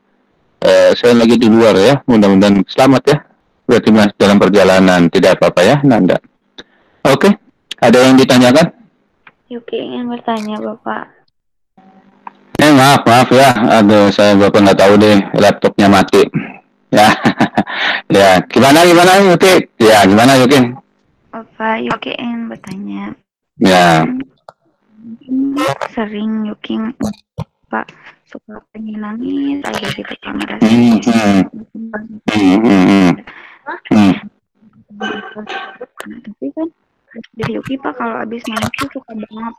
[0.61, 3.17] eh, saya lagi di luar ya mudah-mudahan selamat ya
[3.65, 6.17] berarti mas dalam perjalanan tidak apa-apa ya Nanda.
[7.05, 7.33] Oke
[7.81, 8.77] ada yang ditanyakan?
[9.49, 11.11] Yuki ingin bertanya Bapak.
[12.61, 13.49] Eh maaf maaf ya,
[13.81, 16.21] aduh saya bapak nggak tahu deh laptopnya mati.
[16.93, 17.09] Ya,
[18.15, 19.65] ya gimana gimana Yuki?
[19.81, 20.77] Ya gimana Yuki?
[21.33, 23.17] Bapak Yuki ingin bertanya.
[23.57, 24.05] Ya,
[25.89, 26.77] Sering Yuki
[27.71, 27.89] Pak
[28.31, 30.13] suka pengen nangis aja gitu.
[30.23, 30.95] Hmm.
[33.91, 34.15] Nah,
[36.23, 36.67] tapi kan
[37.35, 39.55] dari Yuki Pak kalau habis nangis tuh suka banget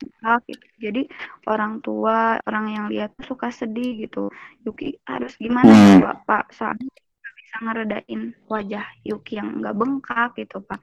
[0.00, 0.66] suka gitu.
[0.80, 1.02] Jadi
[1.44, 4.32] orang tua, orang yang lihat suka sedih gitu.
[4.64, 6.00] Yuki harus gimana.
[6.00, 6.16] Pak?
[6.24, 10.80] Pak soalnya nggak bisa ngeredain wajah Yuki yang nggak bengkak gitu Pak.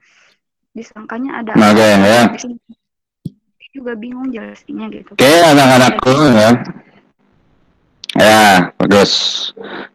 [0.74, 2.22] Disangkanya ada Oke, apa, ya.
[3.54, 5.18] di juga bingung jelasinnya gitu.
[5.18, 6.50] Oke anak-anakku ya.
[8.14, 9.12] Ya bagus.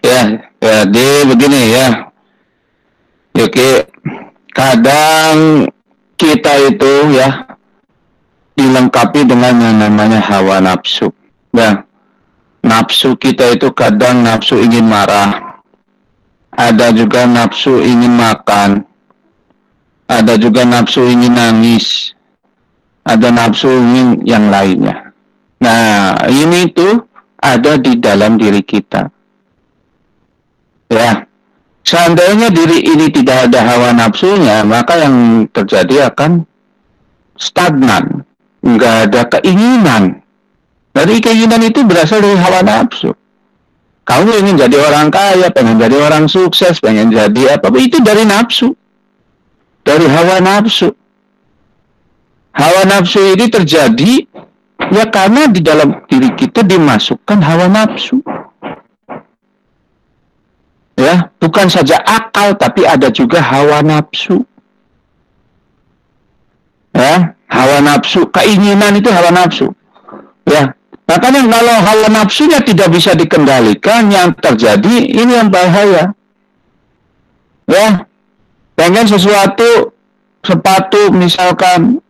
[0.03, 1.87] Ya, jadi begini ya.
[3.35, 3.87] Yuki,
[4.51, 5.67] kadang
[6.19, 7.47] kita itu ya
[8.59, 11.07] dilengkapi dengan yang namanya hawa nafsu.
[11.55, 11.87] Ya,
[12.61, 15.63] nafsu kita itu kadang nafsu ingin marah,
[16.53, 18.83] ada juga nafsu ingin makan,
[20.05, 22.13] ada juga nafsu ingin nangis,
[23.07, 25.09] ada nafsu ingin yang lainnya.
[25.63, 27.08] Nah, ini tuh
[27.39, 29.07] ada di dalam diri kita.
[30.89, 31.23] Ya,
[31.85, 36.43] seandainya diri ini tidak ada hawa nafsunya, maka yang terjadi akan
[37.39, 38.25] stagnan,
[38.65, 40.19] nggak ada keinginan.
[40.89, 43.13] Dari keinginan itu berasal dari hawa nafsu.
[44.09, 48.73] Kamu ingin jadi orang kaya, pengen jadi orang sukses, pengen jadi apa, itu dari nafsu.
[49.85, 50.89] Dari hawa nafsu.
[52.57, 54.25] Hawa nafsu ini terjadi
[54.87, 58.23] ya karena di dalam diri kita dimasukkan hawa nafsu.
[60.99, 64.43] Ya, bukan saja akal tapi ada juga hawa nafsu.
[66.91, 69.71] Ya, hawa nafsu, keinginan itu hawa nafsu.
[70.43, 70.75] Ya,
[71.07, 76.11] makanya kalau hawa nafsunya tidak bisa dikendalikan, yang terjadi ini yang bahaya.
[77.69, 78.03] Ya,
[78.75, 79.95] pengen sesuatu,
[80.43, 82.03] sepatu misalkan,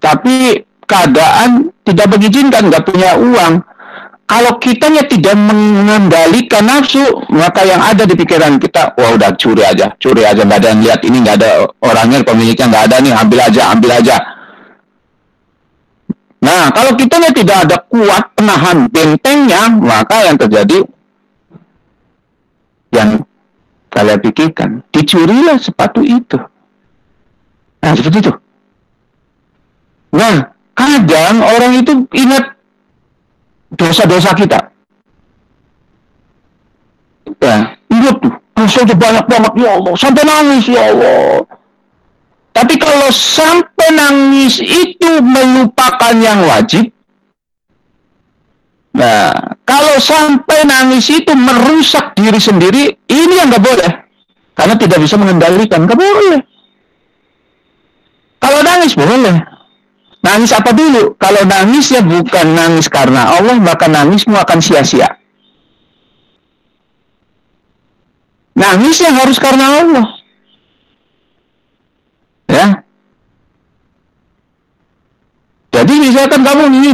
[0.00, 3.64] tapi keadaan tidak mengizinkan, nggak punya uang.
[4.28, 9.92] Kalau kitanya tidak mengendalikan nafsu, maka yang ada di pikiran kita, wah udah curi aja,
[10.00, 11.50] curi aja, nggak ada yang lihat ini, nggak ada
[11.84, 14.16] orangnya, pemiliknya nggak ada nih, ambil aja, ambil aja.
[16.42, 20.78] Nah, kalau kitanya tidak ada kuat penahan bentengnya, maka yang terjadi
[22.92, 23.22] yang
[23.92, 26.40] kalian pikirkan, dicurilah sepatu itu.
[27.84, 28.32] Nah, seperti itu.
[30.16, 30.52] Nah,
[30.82, 32.58] kadang orang itu ingat
[33.78, 34.58] dosa-dosa kita.
[37.38, 41.46] Ya, ingat tuh, dosanya banyak banget ya Allah, sampai nangis ya Allah.
[42.52, 46.92] Tapi kalau sampai nangis itu melupakan yang wajib,
[48.92, 49.32] nah
[49.64, 53.90] kalau sampai nangis itu merusak diri sendiri, ini yang nggak boleh,
[54.52, 56.40] karena tidak bisa mengendalikan, nggak boleh.
[58.36, 59.38] Kalau nangis boleh,
[60.22, 61.18] Nangis apa dulu?
[61.18, 65.18] Kalau nangisnya bukan nangis karena Allah, maka nangismu akan sia-sia.
[68.54, 70.06] Nangisnya harus karena Allah.
[72.46, 72.66] Ya.
[75.74, 76.90] Jadi misalkan kamu ini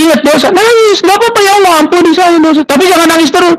[0.00, 1.04] ingat dosa, nangis.
[1.04, 2.64] Gak apa-apa ya Allah, ampuni saya dosa.
[2.64, 3.56] Tapi jangan nangis terus.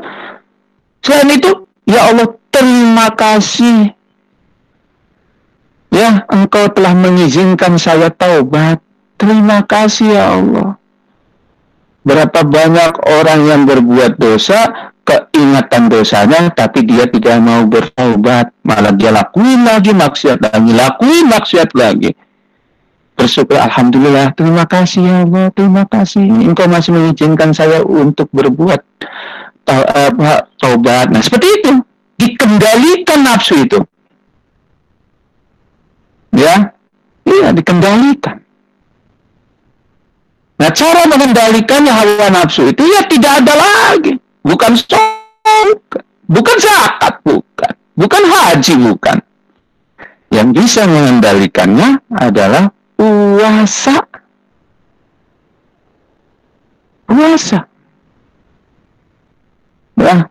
[1.06, 1.50] Selain itu,
[1.86, 3.94] ya Allah, terima kasih.
[5.94, 8.82] Ya, engkau telah mengizinkan saya taubat.
[9.22, 10.74] Terima kasih ya Allah.
[12.02, 18.50] Berapa banyak orang yang berbuat dosa, keingatan dosanya, tapi dia tidak mau bertaubat.
[18.66, 22.10] Malah dia lakuin lagi maksiat lagi, lakuin maksiat lagi.
[23.14, 26.26] Bersyukur, Alhamdulillah, terima kasih ya Allah, terima kasih.
[26.26, 28.82] Engkau masih mengizinkan saya untuk berbuat
[29.70, 31.14] apa, taubat.
[31.14, 31.70] Nah, seperti itu.
[32.18, 33.78] Dikendalikan nafsu itu.
[36.34, 36.74] Ya,
[37.22, 38.42] iya dikendalikan.
[40.62, 44.14] Nah, cara mengendalikannya hawa nafsu itu ya tidak ada lagi.
[44.46, 45.74] Bukan sholat,
[46.30, 47.72] bukan zakat, bukan.
[47.98, 49.18] Bukan haji, bukan.
[50.30, 54.06] Yang bisa mengendalikannya adalah puasa.
[57.10, 57.58] Puasa.
[59.98, 60.30] Ya.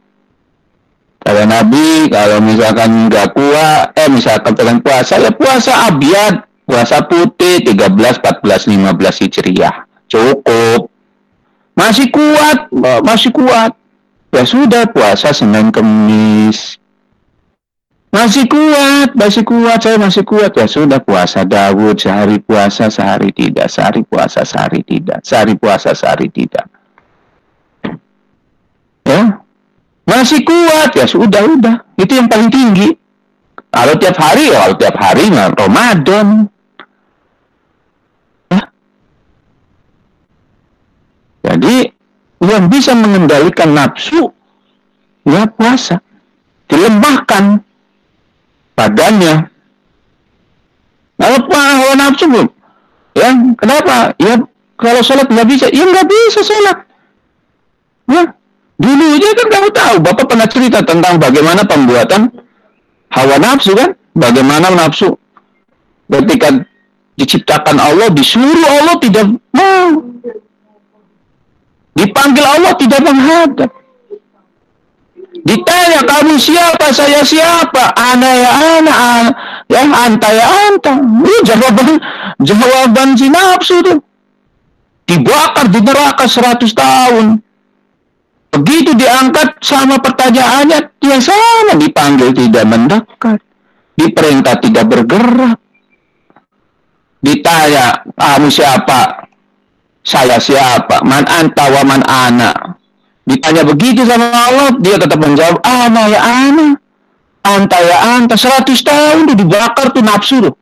[1.22, 7.68] Kalau Nabi, kalau misalkan nggak kuat, eh misalkan pengen puasa, ya puasa abiyat, puasa putih
[7.68, 9.91] 13, 14, 15 Hijriah.
[10.12, 10.92] Cukup.
[11.72, 12.68] Masih kuat,
[13.08, 13.72] masih kuat.
[14.32, 16.76] Ya sudah puasa Senin Kemis.
[18.12, 20.52] Masih kuat, masih kuat, saya masih kuat.
[20.52, 23.72] Ya sudah puasa Dawud, sehari puasa, sehari tidak.
[23.72, 25.24] Sehari puasa, sehari tidak.
[25.24, 26.68] Sehari puasa, sehari tidak.
[29.08, 29.42] Ya,
[30.12, 32.96] masih kuat ya sudah udah itu yang paling tinggi
[33.72, 36.52] kalau tiap hari ya kalau tiap hari Ramadan
[41.52, 41.92] jadi
[42.42, 44.32] yang bisa mengendalikan nafsu
[45.28, 46.00] ya puasa.
[46.72, 47.60] Dilemahkan
[48.80, 49.52] badannya.
[51.20, 52.48] Apa hawa nafsu belum?
[53.14, 53.30] Ya
[53.60, 54.16] kenapa?
[54.16, 54.40] Ya
[54.80, 55.66] kalau sholat nggak bisa?
[55.70, 56.78] Ya nggak bisa sholat.
[58.08, 58.22] Ya
[58.82, 62.34] Dulu aja kan kamu tahu, Bapak pernah cerita tentang bagaimana pembuatan
[63.14, 63.94] hawa nafsu kan?
[64.18, 65.14] Bagaimana nafsu
[66.10, 66.66] ketika
[67.14, 70.02] diciptakan Allah, disuruh Allah tidak mau.
[71.96, 73.72] Dipanggil Allah tidak menghadap.
[75.42, 79.32] Ditanya kamu siapa, saya siapa, ana ya ana, ana.
[79.72, 80.92] ya anta ya anta.
[81.02, 81.90] Ini jawaban
[82.44, 84.00] jawaban si nafsu tuh.
[85.08, 87.26] Dibakar di neraka 100 tahun.
[88.52, 93.40] Begitu diangkat sama pertanyaannya, dia sama dipanggil tidak mendekat.
[93.96, 95.60] Diperintah tidak bergerak.
[97.24, 99.31] Ditanya, kamu siapa?
[100.02, 101.06] Saya siapa?
[101.06, 102.78] Man anta wa man ana.
[103.26, 106.68] Ditanya begitu sama Allah, dia tetap menjawab, ana ya ana.
[107.46, 108.34] Anta ya anta.
[108.34, 110.54] 100 tahun tuh dibakar tuh nafsu tuh.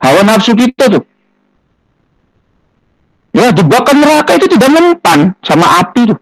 [0.00, 1.04] Hawa nafsu kita tuh.
[3.36, 6.18] Ya, dibakar neraka itu tidak mempan sama api tuh.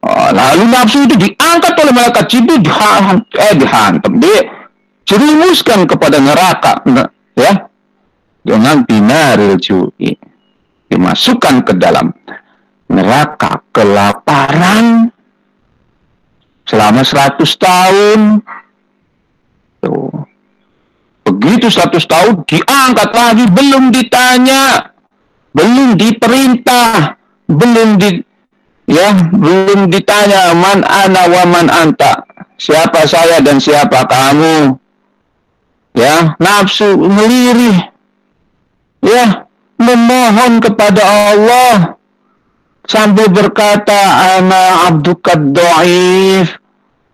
[0.00, 6.80] Oh, lalu nafsu itu diangkat oleh malaikat Jibril dihantam, eh dihantam, dijerumuskan kepada neraka,
[7.36, 7.68] ya,
[8.40, 10.09] dengan binaril jui,
[10.90, 12.10] dimasukkan ke dalam
[12.90, 15.14] neraka kelaparan
[16.66, 18.20] selama 100 tahun.
[19.80, 20.26] Tuh.
[21.30, 24.92] Begitu 100 tahun diangkat lagi, belum ditanya,
[25.54, 27.14] belum diperintah,
[27.46, 28.10] belum di
[28.90, 32.26] ya belum ditanya man ana wa man anta
[32.58, 34.74] siapa saya dan siapa kamu
[35.94, 37.86] ya nafsu melirih
[38.98, 39.46] ya
[39.80, 41.96] memohon kepada Allah
[42.84, 43.96] sambil berkata
[44.36, 46.60] ana abduka dhaif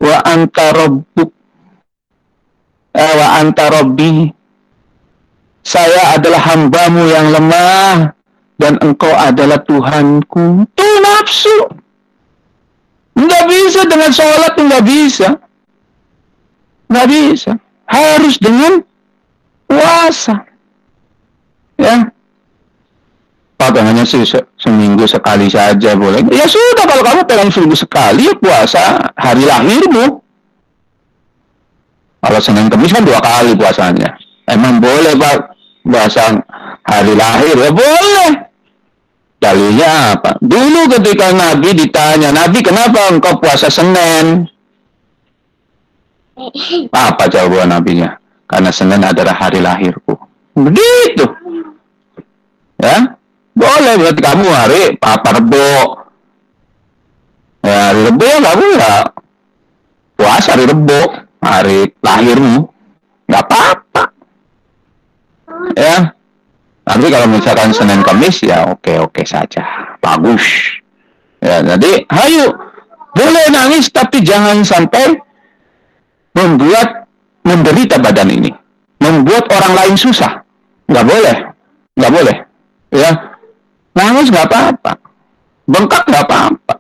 [0.03, 1.31] wa anta rabbuk
[2.93, 4.35] eh, wa anta rabbi
[5.67, 8.15] saya adalah hambamu yang lemah
[8.55, 10.63] dan engkau adalah Tuhanku.
[10.63, 11.59] Itu nafsu.
[13.19, 15.29] Nggak bisa dengan sholat, nggak bisa.
[16.87, 17.53] Nggak bisa.
[17.91, 18.79] Harus dengan
[19.67, 20.47] puasa.
[21.83, 22.15] Ya.
[24.07, 26.23] Sih se seminggu sekali saja boleh.
[26.31, 30.23] Ya sudah kalau kamu pengen seminggu sekali ya puasa hari lahirmu.
[32.23, 34.15] Kalau Senin Kamis kan dua kali puasanya.
[34.47, 35.37] Emang boleh Pak
[35.83, 36.39] puasa
[36.87, 38.31] hari lahir ya boleh.
[39.43, 40.39] Dalilnya apa?
[40.41, 44.49] Dulu ketika Nabi ditanya, Nabi kenapa engkau puasa Senin?
[46.95, 48.17] Apa jawaban Nabinya?
[48.49, 50.15] Karena Senin adalah hari lahirku.
[50.57, 51.27] Begitu.
[52.81, 53.17] Ya,
[53.57, 55.69] boleh berarti kamu hari apa rebo.
[57.65, 58.95] Ya, hari rebo ya kamu ya
[60.17, 61.01] puasa hari rebo,
[61.41, 62.69] hari lahirmu.
[63.27, 64.03] Nggak apa-apa.
[65.75, 66.15] Ya,
[66.87, 69.99] Tapi kalau misalkan Senin Kamis ya oke-oke saja.
[69.99, 70.79] Bagus.
[71.43, 72.55] Ya, jadi ayo
[73.11, 75.19] boleh nangis tapi jangan sampai
[76.39, 77.11] membuat
[77.43, 78.55] menderita badan ini.
[79.03, 80.47] Membuat orang lain susah.
[80.87, 81.37] Nggak boleh.
[81.99, 82.37] Nggak boleh.
[82.95, 83.36] Ya.
[83.97, 84.93] Nangis nggak apa-apa.
[85.65, 86.75] Bengkak nggak apa-apa.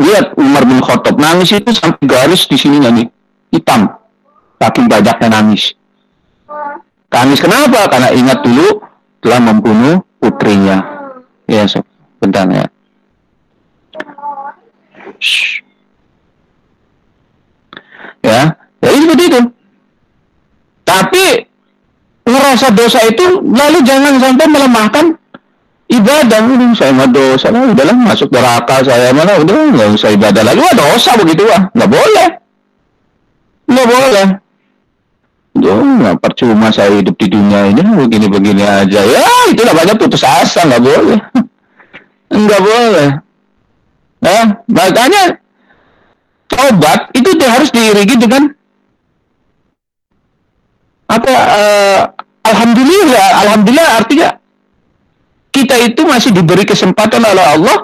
[0.00, 3.06] Lihat Umar bin Khattab nangis itu sampai garis di sini nih
[3.54, 3.86] hitam.
[4.58, 5.72] Saking banyaknya nangis.
[7.10, 7.86] Nangis kenapa?
[7.86, 8.82] Karena ingat dulu
[9.22, 10.82] telah membunuh putrinya.
[11.46, 11.82] Ya, so,
[12.18, 12.66] bentar ya.
[15.20, 15.62] Shh.
[18.20, 18.54] Ya,
[18.84, 19.40] jadi seperti itu.
[20.84, 21.24] Tapi
[22.28, 25.19] ngerasa dosa itu lalu jangan sampai melemahkan
[25.90, 27.50] ibadah ini saya mah dosa.
[27.50, 29.10] Lah udahlah masuk neraka saya.
[29.10, 30.62] Mana udah nggak usah ibadah lagi.
[30.62, 32.28] Wah dosa begitu ah nggak boleh.
[33.66, 34.26] Nggak boleh.
[35.60, 37.82] Nggak percuma saya hidup di dunia ini.
[37.82, 39.00] Begini-begini aja.
[39.02, 40.64] Ya itu namanya putus asa.
[40.64, 41.18] Nggak boleh.
[42.30, 43.08] Nggak boleh.
[44.22, 45.42] Nah makanya
[46.46, 48.42] tobat itu harus diiringi dengan
[51.10, 52.00] apa eh,
[52.46, 53.28] alhamdulillah.
[53.42, 54.39] Alhamdulillah artinya
[55.60, 57.78] kita itu masih diberi kesempatan oleh Allah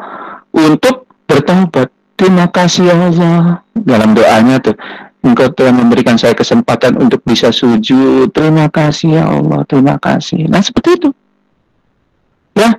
[0.56, 4.76] untuk bertobat terima kasih ya Allah dalam doanya tuh
[5.26, 8.30] Engkau telah memberikan saya kesempatan untuk bisa sujud.
[8.30, 10.46] Terima kasih ya Allah, terima kasih.
[10.46, 11.10] Nah seperti itu.
[12.54, 12.78] Ya,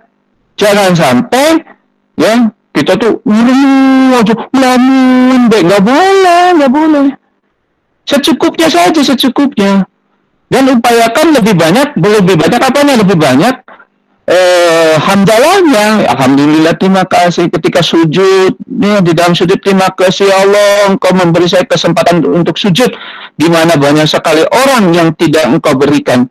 [0.55, 1.59] jangan sampai
[2.15, 7.07] ya kita tuh ngurung aja melamun, baik nggak boleh, nggak boleh.
[8.07, 9.83] Secukupnya saja, secukupnya.
[10.47, 12.95] Dan upayakan lebih banyak, lebih banyak apanya?
[13.03, 13.66] Lebih banyak
[14.27, 16.05] eh, hamdalahnya.
[16.13, 21.63] Alhamdulillah terima kasih ketika sujud ya, di dalam sujud terima kasih Allah engkau memberi saya
[21.63, 22.91] kesempatan untuk sujud
[23.39, 26.27] di mana banyak sekali orang yang tidak engkau berikan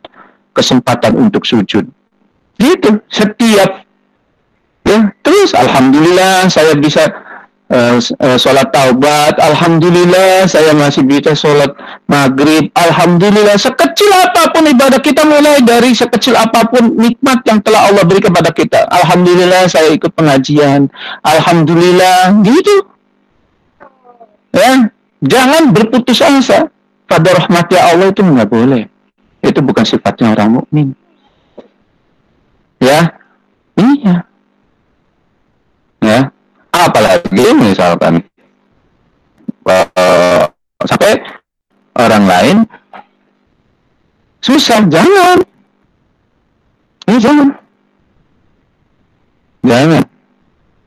[0.53, 1.89] kesempatan untuk sujud.
[2.57, 3.85] Gitu setiap
[4.87, 7.26] ya terus alhamdulillah saya bisa
[7.71, 9.35] uh, sholat taubat.
[9.39, 11.71] Alhamdulillah saya masih bisa sholat
[12.07, 12.71] maghrib.
[12.75, 18.03] Alhamdulillah sekecil apa pun ibadah kita mulai dari sekecil apa pun nikmat yang telah Allah
[18.07, 18.87] beri kepada kita.
[18.91, 20.87] Alhamdulillah saya ikut pengajian.
[21.23, 22.75] Alhamdulillah gitu.
[24.55, 24.89] Ya
[25.23, 26.71] jangan berputus asa.
[27.07, 28.83] Pada rahmatnya Allah itu nggak boleh.
[29.39, 30.91] Itu bukan sifatnya orang mukmin.
[32.83, 33.15] Ya
[33.79, 33.95] iya.
[34.03, 34.26] ya
[36.85, 38.21] apalagi misalkan
[39.65, 40.43] uh,
[40.85, 41.17] sampai
[41.97, 42.57] orang lain
[44.45, 45.41] susah jangan.
[47.07, 47.47] Ini jangan.
[49.63, 50.03] Jangan.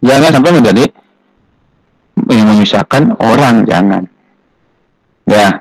[0.01, 0.85] Jangan sampai menjadi
[2.29, 4.03] yang memisahkan orang jangan.
[5.29, 5.61] Ya.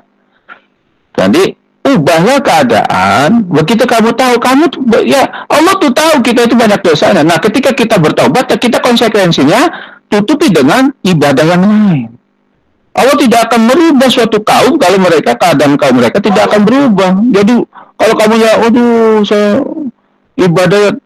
[1.16, 1.59] Jadi
[1.96, 3.46] ubahlah keadaan.
[3.48, 4.64] Begitu kamu tahu kamu
[5.06, 9.70] ya Allah tuh tahu kita itu banyak dosa nah ketika kita bertobat kita konsekuensinya
[10.10, 12.10] tutupi dengan ibadah yang lain.
[12.90, 17.10] Allah tidak akan merubah suatu kaum kalau mereka keadaan kaum mereka tidak akan berubah.
[17.30, 17.54] Jadi
[17.94, 19.62] kalau kamu ya waduh saya
[20.34, 20.98] ibadah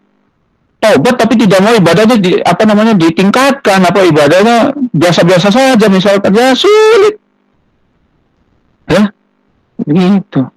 [0.81, 6.33] tobat tapi tidak mau ibadahnya di, apa namanya ditingkatkan apa ibadahnya biasa-biasa saja misalkan.
[6.33, 7.21] Ya sulit.
[8.89, 9.13] Ya
[9.83, 10.47] gitu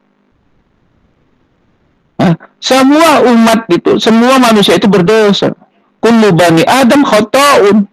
[2.59, 5.55] semua umat itu, semua manusia itu berdosa.
[6.03, 7.87] Kullu bani Adam khotoun.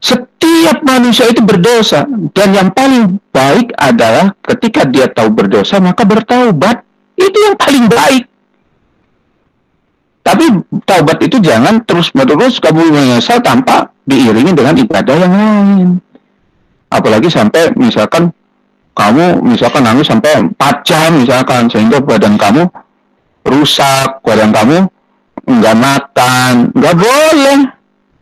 [0.00, 2.04] Setiap manusia itu berdosa.
[2.36, 6.84] Dan yang paling baik adalah ketika dia tahu berdosa, maka bertaubat.
[7.16, 8.24] Itu yang paling baik.
[10.20, 10.44] Tapi
[10.84, 15.88] taubat itu jangan terus-menerus kamu menyesal tanpa diiringi dengan ibadah yang lain.
[16.90, 18.34] Apalagi sampai misalkan
[18.96, 22.66] kamu misalkan nangis sampai 4 jam misalkan sehingga badan kamu
[23.46, 24.90] rusak, badan kamu
[25.46, 27.58] nggak makan, nggak boleh.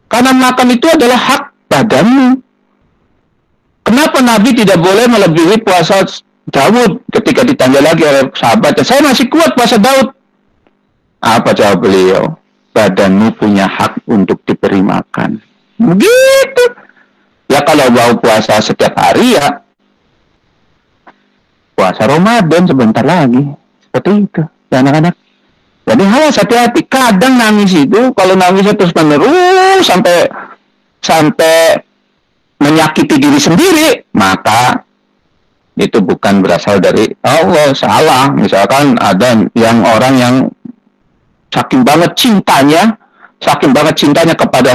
[0.06, 2.38] Karena makan itu adalah hak badanmu.
[3.84, 6.04] Kenapa Nabi tidak boleh melebihi puasa
[6.48, 10.12] Daud ketika ditanya lagi oleh sahabatnya, saya masih kuat puasa Daud.
[11.24, 12.36] Apa jawab beliau?
[12.76, 15.40] Badanmu punya hak untuk diberi makan.
[15.80, 16.64] Begitu.
[17.48, 19.64] Ya kalau mau puasa setiap hari ya
[21.74, 23.44] puasa Ramadan sebentar lagi.
[23.84, 24.42] Seperti itu.
[24.72, 25.14] Ya anak-anak.
[25.84, 26.80] Jadi harus hati-hati.
[26.88, 30.28] Kadang nangis itu, kalau nangis terus menerus sampai
[31.04, 31.76] sampai
[32.56, 34.80] menyakiti diri sendiri, maka
[35.76, 38.32] itu bukan berasal dari Allah, salah.
[38.32, 40.34] Misalkan ada yang orang yang
[41.52, 42.96] saking banget cintanya,
[43.44, 44.72] saking banget cintanya kepada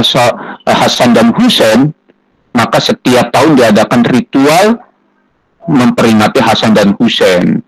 [0.70, 1.90] Hasan dan Husain,
[2.54, 4.78] maka setiap tahun diadakan ritual
[5.66, 7.66] memperingati Hasan dan Husain.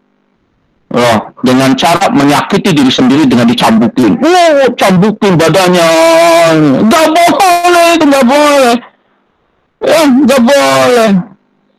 [0.92, 4.20] Oh, dengan cara menyakiti diri sendiri dengan dicambukin.
[4.20, 5.88] Oh, cambukin badannya.
[6.84, 8.76] Gak boleh, itu gak boleh.
[9.82, 11.10] Ya, gak boleh.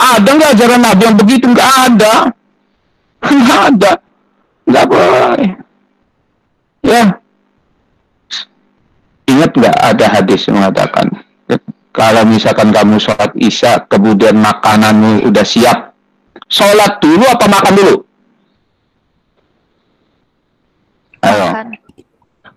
[0.03, 1.45] Ada nggak ajaran Nabi yang begitu?
[1.47, 2.13] Nggak ada.
[3.39, 3.91] Nggak ada.
[4.67, 5.49] Nggak boleh.
[6.83, 7.03] Ya.
[9.23, 11.07] Ingat nggak ada hadis yang mengatakan
[11.95, 15.95] kalau misalkan kamu sholat isya kemudian makananmu udah siap
[16.51, 17.95] sholat dulu apa makan dulu?
[21.23, 21.47] Ayo.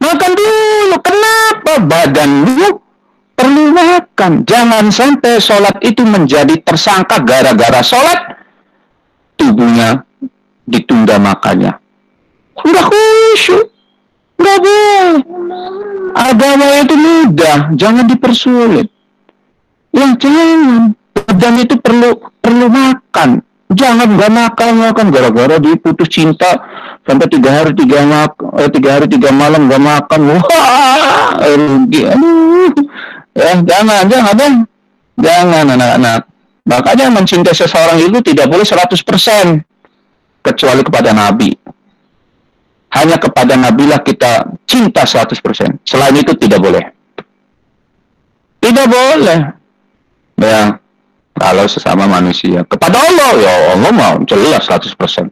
[0.03, 0.31] Makan.
[0.37, 0.97] Dulu.
[1.01, 2.69] Kenapa badanmu
[3.39, 4.43] perlu makan?
[4.43, 8.43] Jangan sampai sholat itu menjadi tersangka gara-gara sholat
[9.39, 10.03] tubuhnya
[10.67, 11.79] ditunda makannya.
[12.65, 13.71] Udah khusyuk.
[14.37, 15.17] Nggak boleh.
[16.17, 18.89] Agama itu mudah, jangan dipersulit.
[19.93, 20.93] Ya jangan.
[21.17, 23.41] Badan itu perlu perlu makan.
[23.67, 26.55] Jangan nggak makan makan gara-gara diputus cinta
[27.03, 30.21] sampai tiga hari tiga mak eh, tiga hari tiga malam nggak makan.
[30.39, 32.03] Wah, rugi.
[32.07, 32.71] Aduh.
[33.37, 34.53] Ya jangan jangan jangan
[35.19, 36.21] jangan anak-anak.
[36.67, 38.99] Makanya mencintai seseorang itu tidak boleh 100%
[40.43, 41.55] kecuali kepada Nabi.
[42.91, 45.87] Hanya kepada Nabi lah kita cinta 100%.
[45.87, 46.83] Selain itu tidak boleh.
[48.59, 49.41] Tidak boleh.
[50.43, 50.83] Ya,
[51.37, 52.65] kalau sesama manusia.
[52.65, 55.29] Kepada Allah, ya Allah mau jelas 100%.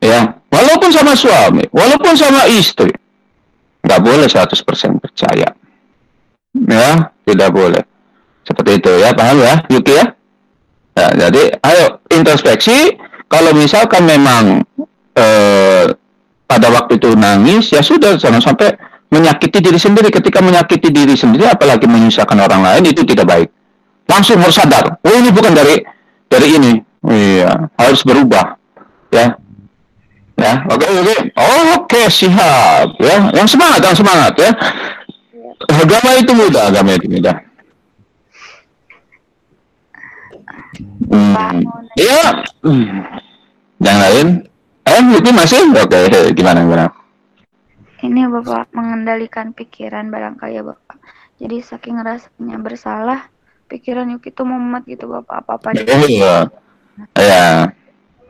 [0.00, 2.94] Ya, walaupun sama suami, walaupun sama istri.
[3.84, 5.48] Nggak boleh 100% percaya.
[6.54, 6.88] Ya,
[7.26, 7.82] tidak boleh.
[8.46, 10.06] Seperti itu ya, paham ya, Yuki ya?
[10.96, 12.96] Ya, jadi ayo introspeksi.
[13.30, 14.66] Kalau misalkan memang
[15.14, 15.86] eh,
[16.50, 18.74] pada waktu itu nangis, ya sudah jangan sampai
[19.12, 20.10] menyakiti diri sendiri.
[20.10, 23.48] Ketika menyakiti diri sendiri, apalagi menyusahkan orang lain itu tidak baik.
[24.10, 25.78] Langsung harus sadar, oh ini bukan dari
[26.26, 26.72] dari ini.
[27.06, 28.58] Iya, harus berubah.
[29.14, 29.38] Ya,
[30.34, 32.90] ya, oke oke, oh, oke siap.
[32.98, 34.50] Ya, yang semangat, yang semangat ya.
[35.70, 37.36] Agama itu mudah, agama itu mudah.
[41.10, 41.62] Hmm.
[41.94, 42.44] Iya.
[43.80, 44.26] Yang lain?
[44.86, 45.60] Eh, itu masih?
[45.72, 45.98] Oke,
[46.36, 46.86] gimana gimana?
[48.00, 50.96] Ini Bapak mengendalikan pikiran barangkali ya Bapak.
[51.40, 53.28] Jadi saking rasanya bersalah,
[53.70, 55.46] pikiran Yuki tuh mumet gitu Bapak.
[55.46, 56.50] Apa-apa di Iya.
[57.14, 57.70] Ya,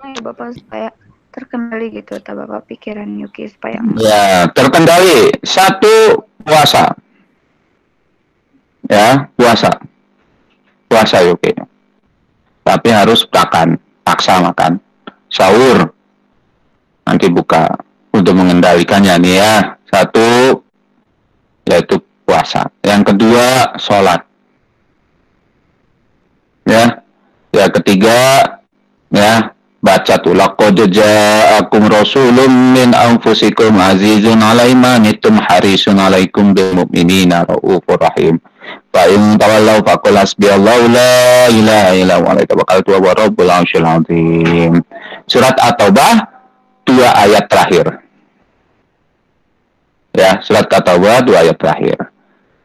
[0.05, 0.93] ya Bapak supaya
[1.33, 5.33] terkendali gitu ta Bapak pikiran Yuki supaya ya terkendali.
[5.41, 6.93] Satu puasa.
[8.91, 9.71] Ya, puasa.
[10.91, 11.55] Puasa Yuki.
[12.67, 14.83] Tapi harus makan, paksa makan.
[15.31, 15.95] Sahur.
[17.07, 17.71] Nanti buka
[18.11, 19.55] untuk mengendalikannya nih ya.
[19.91, 20.59] Satu
[21.67, 22.67] yaitu puasa.
[22.83, 24.30] Yang kedua sholat.
[26.71, 27.03] Ya.
[27.51, 28.47] Ya ketiga
[29.11, 29.51] ya
[29.83, 35.03] baca tuh laqad ja'akum rasulun min anfusikum azizun 'alaihi ma
[35.51, 38.39] harisun 'alaikum bil mu'minina raufur rahim.
[38.95, 44.73] Fa in tawallaw faqul hasbiyallahu la ilaha illa huwa alaihi tawakkaltu wa rabbul 'arsyil 'azim.
[45.27, 46.15] Surat At-Taubah
[46.87, 47.87] dua ayat terakhir.
[50.15, 51.99] Ya, surat At-Taubah dua ayat terakhir.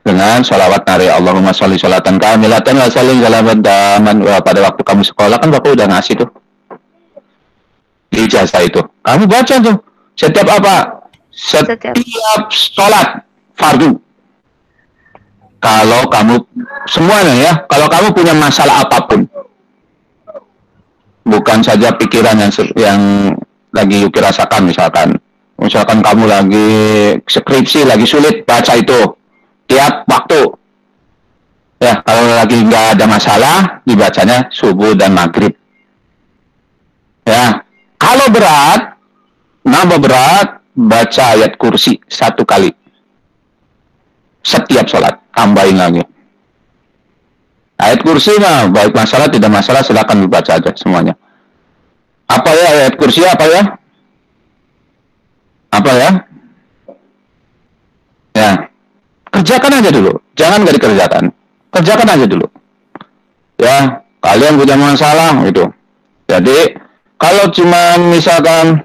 [0.06, 4.22] Dengan sholawat nari Allahumma sholli sholatan kamilatan wa sallim salaman daman.
[4.22, 6.30] Wah, pada waktu kamu sekolah kan Bapak udah ngasih tuh.
[8.14, 8.86] Ijazah itu.
[9.02, 9.82] Kamu baca tuh.
[10.14, 11.02] Setiap apa?
[11.34, 11.84] Setiap,
[12.54, 13.26] sholat
[13.58, 13.98] fardu.
[15.60, 16.38] Kalau kamu
[16.86, 19.26] semuanya ya, kalau kamu punya masalah apa pun,
[21.26, 23.02] bukan saja pikiran yang yang
[23.74, 25.18] lagi Yuki rasakan misalkan,
[25.58, 26.70] misalkan kamu lagi
[27.26, 29.18] skripsi lagi sulit baca itu
[29.68, 30.42] tiap waktu.
[31.82, 35.54] Ya, kalau lagi nggak ada masalah, dibacanya subuh dan maghrib.
[37.28, 37.62] Ya,
[38.00, 38.96] kalau berat,
[39.68, 42.72] nambah berat, baca ayat kursi satu kali.
[44.46, 46.04] Setiap sholat, tambahin lagi.
[47.76, 51.14] Ayat kursi mah, baik masalah, tidak masalah, silakan dibaca aja semuanya.
[52.30, 53.62] Apa ya ayat kursi apa ya?
[55.76, 56.10] Apa ya?
[58.36, 58.52] Ya,
[59.36, 60.14] kerjakan aja dulu.
[60.40, 61.24] Jangan nggak dikerjakan.
[61.76, 62.48] Kerjakan aja dulu.
[63.60, 65.68] Ya, kalian punya masalah gitu.
[66.32, 66.80] Jadi,
[67.20, 68.84] kalau cuma misalkan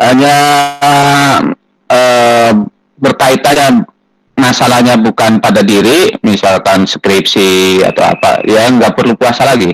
[0.00, 0.38] hanya
[1.88, 2.50] eh,
[3.00, 3.84] berkaitannya
[4.36, 9.72] masalahnya bukan pada diri, misalkan skripsi atau apa, ya nggak perlu puasa lagi.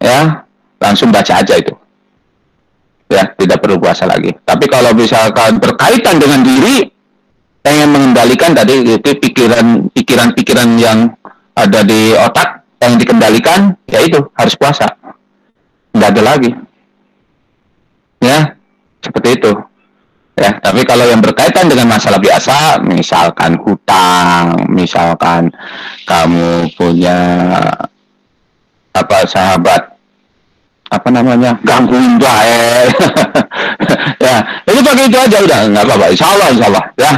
[0.00, 0.44] Ya,
[0.80, 1.74] langsung baca aja itu.
[3.08, 4.36] Ya, tidak perlu puasa lagi.
[4.44, 6.97] Tapi kalau misalkan berkaitan dengan diri,
[7.68, 11.12] pengen mengendalikan tadi itu pikiran pikiran-pikiran yang
[11.52, 14.88] ada di otak yang dikendalikan, ya itu harus puasa.
[15.92, 16.50] Nggak ada lagi.
[18.24, 18.56] Ya,
[19.04, 19.52] seperti itu.
[20.38, 25.52] Ya, tapi kalau yang berkaitan dengan masalah biasa, misalkan hutang, misalkan
[26.08, 27.18] kamu punya
[28.96, 29.98] apa sahabat
[30.88, 32.96] apa namanya gangguin baik
[34.24, 36.48] ya itu pakai itu aja udah nggak apa-apa insya Allah
[36.96, 37.12] ya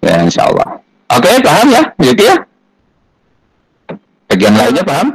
[0.00, 0.80] ya insya Allah
[1.12, 2.36] oke paham ya gitu ya?
[4.30, 5.08] Bagian lainnya paham?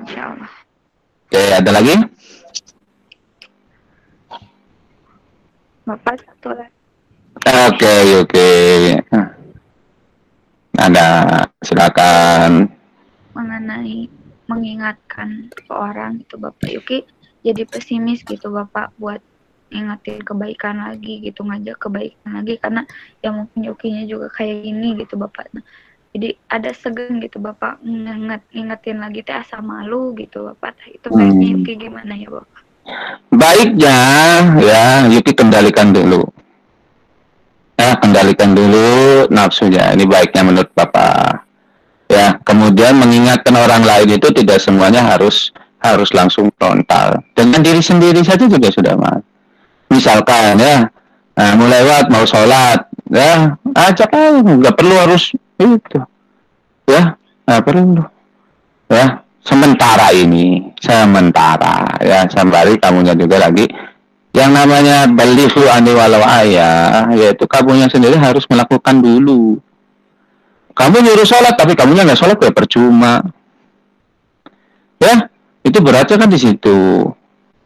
[1.32, 1.96] Oke ada lagi?
[5.88, 6.76] Bapak satu lagi.
[7.46, 7.96] oke
[8.26, 8.50] oke
[10.76, 11.08] ada
[11.64, 12.68] silakan.
[13.32, 14.12] Mengenai
[14.52, 17.08] mengingatkan orang gitu Bapak Yuki.
[17.46, 19.22] Jadi pesimis gitu Bapak buat
[19.74, 22.82] ingetin kebaikan lagi gitu ngajak kebaikan lagi karena
[23.22, 25.50] ya mungkin Yukinya juga kayak gini gitu Bapak.
[25.54, 25.64] Nah,
[26.16, 30.78] jadi ada segen gitu Bapak nginget ngingetin lagi teh asa malu gitu Bapak.
[30.88, 31.54] Itu baiknya Hmm.
[31.60, 32.62] Yuki gimana ya Bapak?
[33.34, 33.98] Baiknya
[34.62, 34.84] ya.
[35.10, 36.24] Yuki kendalikan dulu.
[37.76, 39.92] Ya kendalikan dulu nafsunya.
[39.92, 41.44] Ini baiknya menurut bapak.
[42.08, 45.52] Ya kemudian mengingatkan orang lain itu tidak semuanya harus
[45.84, 47.20] harus langsung frontal.
[47.36, 49.35] Dengan diri sendiri saja juga sudah mas
[49.90, 50.90] misalkan ya.
[51.36, 53.60] Nah, mau lewat mau sholat ya.
[53.76, 56.00] Ajak aja nggak perlu harus itu
[56.88, 57.20] ya.
[57.44, 58.04] Nggak perlu
[58.88, 59.20] ya.
[59.46, 62.26] Sementara ini sementara ya.
[62.32, 63.68] Sembari kamunya juga lagi
[64.36, 69.64] yang namanya balighu ani walau ayah yaitu kamunya sendiri harus melakukan dulu.
[70.76, 73.24] Kamu nyuruh sholat tapi kamunya nggak sholat ya percuma.
[75.00, 75.32] Ya
[75.64, 77.12] itu beratnya kan di situ.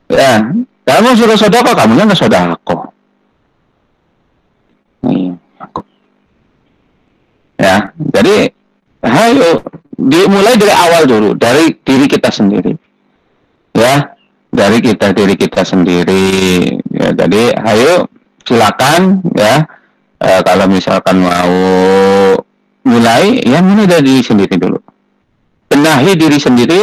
[0.09, 0.45] Ya
[0.89, 1.77] kamu suruh sodako?
[1.77, 2.89] Kamunya nggak sodako.
[5.05, 5.37] Nih,
[7.61, 8.49] ya jadi
[9.05, 9.61] ayo
[9.95, 12.73] dimulai dari awal dulu dari diri kita sendiri.
[13.77, 14.17] Ya
[14.49, 16.73] dari kita diri kita sendiri.
[16.89, 18.09] Ya jadi ayo
[18.49, 19.69] silakan ya.
[20.19, 21.53] Eh, kalau misalkan mau
[22.83, 24.81] mulai ya mulai dari diri sendiri dulu.
[25.69, 26.81] Benahi diri sendiri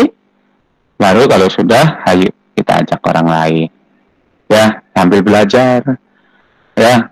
[0.96, 3.76] baru kalau sudah ayo kita ajak orang lain
[4.51, 5.81] ya sambil belajar.
[6.77, 7.09] Ya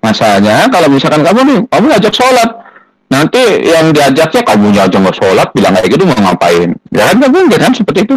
[0.00, 2.50] masalahnya kalau misalkan kamu nih kamu ajak sholat
[3.10, 6.70] nanti yang diajaknya kamu aja nggak sholat bilang kayak gitu mau ngapain?
[6.90, 8.16] Ya kan nggak kan seperti itu.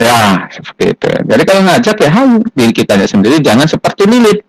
[0.00, 1.08] Ya seperti itu.
[1.28, 4.40] Jadi kalau ngajak ya hayu diri kitanya sendiri jangan seperti lilit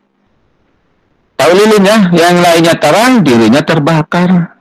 [1.41, 4.53] tahu lilin ya yang lainnya terang dirinya terbakar.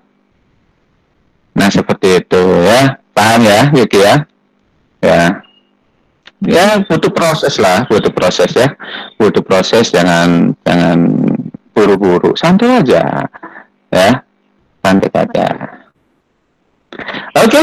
[1.53, 2.97] Nah seperti itu ya.
[3.11, 4.17] Paham ya Yuki ya?
[5.03, 5.45] Ya
[6.45, 8.69] ya butuh proses lah butuh proses ya.
[9.17, 10.99] Butuh proses jangan jangan
[11.73, 12.37] buru-buru.
[12.37, 13.29] Santai aja
[13.93, 14.11] ya.
[14.81, 15.47] Santai aja
[17.37, 17.63] oke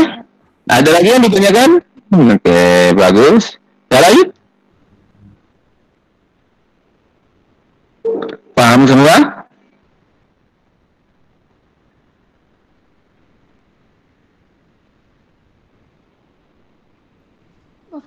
[0.68, 1.70] ada lagi yang ditanyakan?
[2.12, 3.56] Oke bagus.
[3.88, 4.24] Ada lagi?
[8.58, 9.36] Paham semua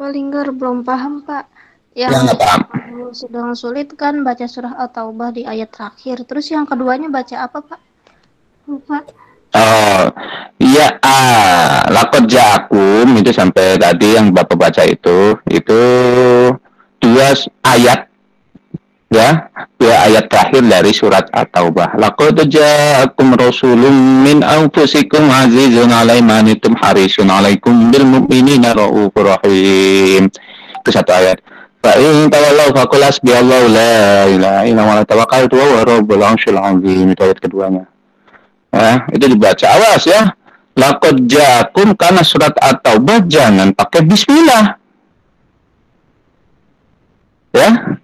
[0.00, 1.44] Bapak Linggar belum paham Pak.
[1.92, 2.60] yang nggak paham
[3.12, 6.24] sedang sulit kan baca surah At-Taubah di ayat terakhir.
[6.24, 7.80] Terus yang keduanya baca apa Pak?
[8.64, 9.04] Lupa.
[9.52, 10.08] Oh,
[10.56, 15.80] iya, ah, lakot jakum itu sampai tadi yang bapak baca itu, itu
[16.96, 18.08] dua ayat,
[19.10, 21.98] ya, dua ayat terakhir dari surat At-Taubah.
[21.98, 30.30] Lakot jakum rasulun min anfusikum azizun alai manitum harisun alaikum bil mu'minina ra'ufur rahim.
[30.80, 31.42] Itu satu ayat.
[31.84, 37.10] Fa in tawallaw faqul hasbiyallahu la ilaha illa huwa tawakkaltu wa huwa rabbul arsyil azim.
[37.12, 37.90] Itu ayat keduanya
[38.70, 40.30] ya itu dibaca awas ya
[40.78, 44.78] lakot jakum karena surat at-taubah jangan pakai bismillah
[47.50, 47.98] ya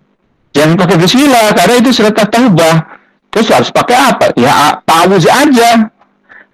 [0.56, 2.74] jangan pakai bismillah karena itu surat at-taubah
[3.28, 5.92] terus harus pakai apa ya ta'awuz aja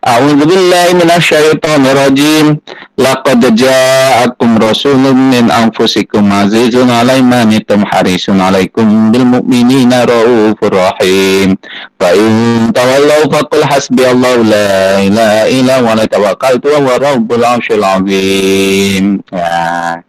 [0.03, 2.59] A'udzu billahi minasyaitonir rajim.
[2.99, 11.55] Laqad ja'akum rasulun min anfusikum azizun 'alaihi ma anittum harisun 'alaikum bil mu'minina raufur rahim.
[12.03, 19.23] Fa in tawallaw faqul hasbiyallahu la ilaha illa huwa alaihi tawakkaltu wa rabbul 'arsyil 'azim.
[19.31, 20.03] Ya.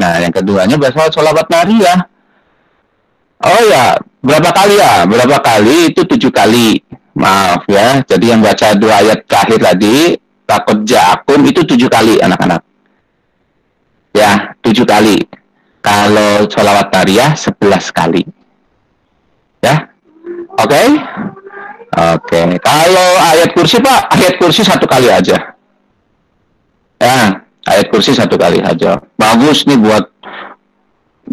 [0.00, 2.08] Nah, yang keduanya bahasa sholawat nariyah.
[3.44, 5.04] Oh ya, berapa kali ya?
[5.04, 5.92] Berapa kali?
[5.92, 6.80] Itu tujuh kali.
[7.16, 8.00] Maaf ya.
[8.04, 10.16] Jadi yang baca dua ayat terakhir tadi,
[10.48, 12.64] takut jakum itu tujuh kali anak-anak.
[14.16, 15.20] Ya, tujuh kali.
[15.84, 18.24] Kalau sholawat nariyah sebelas kali.
[19.60, 19.92] Ya,
[20.56, 20.82] oke?
[21.96, 22.42] Oke.
[22.60, 25.54] Kalau ayat kursi pak, ayat kursi satu kali aja.
[26.96, 29.00] Ya, ayat kursi satu kali aja.
[29.20, 30.08] Bagus nih buat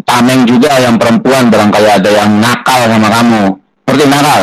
[0.04, 3.42] tameng juga yang perempuan barangkali ada yang nakal sama kamu.
[3.88, 4.42] Ngerti nakal?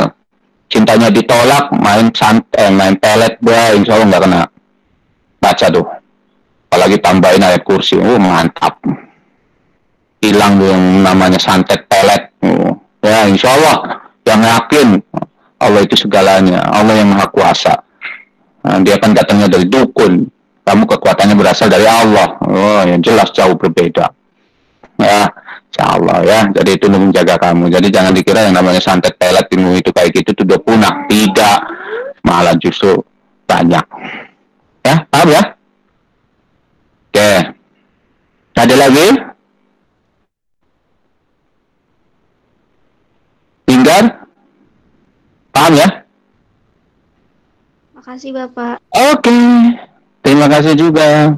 [0.71, 4.41] Cintanya ditolak, main santai, main pelet, bah, insya Allah nggak kena.
[5.41, 5.87] Baca tuh.
[6.71, 8.79] Apalagi tambahin ayat kursi, oh mantap.
[10.23, 12.31] Hilang yang namanya santet pelet.
[12.47, 12.79] Oh.
[13.03, 15.01] Ya insya Allah, yang yakin
[15.59, 17.73] Allah itu segalanya, Allah yang maha kuasa.
[18.61, 20.29] Nah, dia kan datangnya dari dukun,
[20.63, 22.37] kamu kekuatannya berasal dari Allah.
[22.45, 24.20] Oh, yang jelas jauh berbeda.
[25.01, 25.25] Ya,
[25.67, 26.39] insya Allah ya.
[26.53, 27.73] Jadi itu untuk menjaga kamu.
[27.73, 30.93] Jadi jangan dikira yang namanya santet pelet ilmu itu kayak gitu itu udah punah.
[31.09, 31.57] Tidak.
[32.21, 33.01] Malah justru
[33.49, 33.85] banyak.
[34.85, 35.43] Ya, paham ya?
[37.11, 37.31] Oke.
[38.55, 39.07] Ada lagi?
[43.65, 44.03] Tinggal?
[45.49, 45.87] Paham ya?
[47.97, 48.77] Makasih Bapak.
[48.93, 49.37] Oke.
[50.21, 51.37] Terima kasih juga.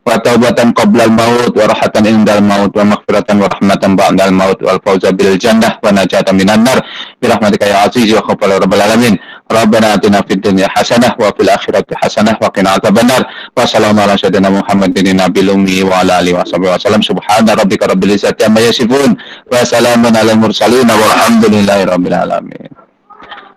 [0.07, 6.79] وتوبة قبل الموت وراحة عند الموت ومغفرة ورحمة بعد الموت والفوز بالجنة ونجاة من النار
[7.23, 9.19] برحمتك يا عزيز يا غفور رب العالمين
[9.53, 13.23] ربنا اتنا في الدنيا حسنة وفي الآخرة حسنة وقنا عذاب النار
[13.57, 18.37] وصلى الله على سيدنا محمد النبي الأمي وعلى آله وصحبه وسلم سبحان ربك رب العزة
[18.47, 19.17] عما يصفون
[19.53, 22.84] وسلام على المرسلين والحمد لله رب العالمين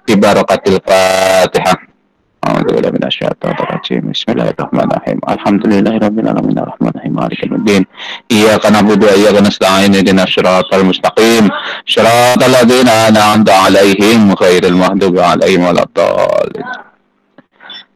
[0.08, 1.94] ببركة الفاتحة
[2.44, 7.14] أعوذ بالله من الشيطان الرجيم بسم الله الرحمن الرحيم الحمد لله رب العالمين الرحمن الرحيم
[7.16, 7.84] مالك يوم الدين
[8.32, 11.44] إياك نعبد وإياك نستعين اهدنا الصراط المستقيم
[11.88, 16.68] صراط الذين أنعمت عليهم غير المغضوب عليهم ولا الضالين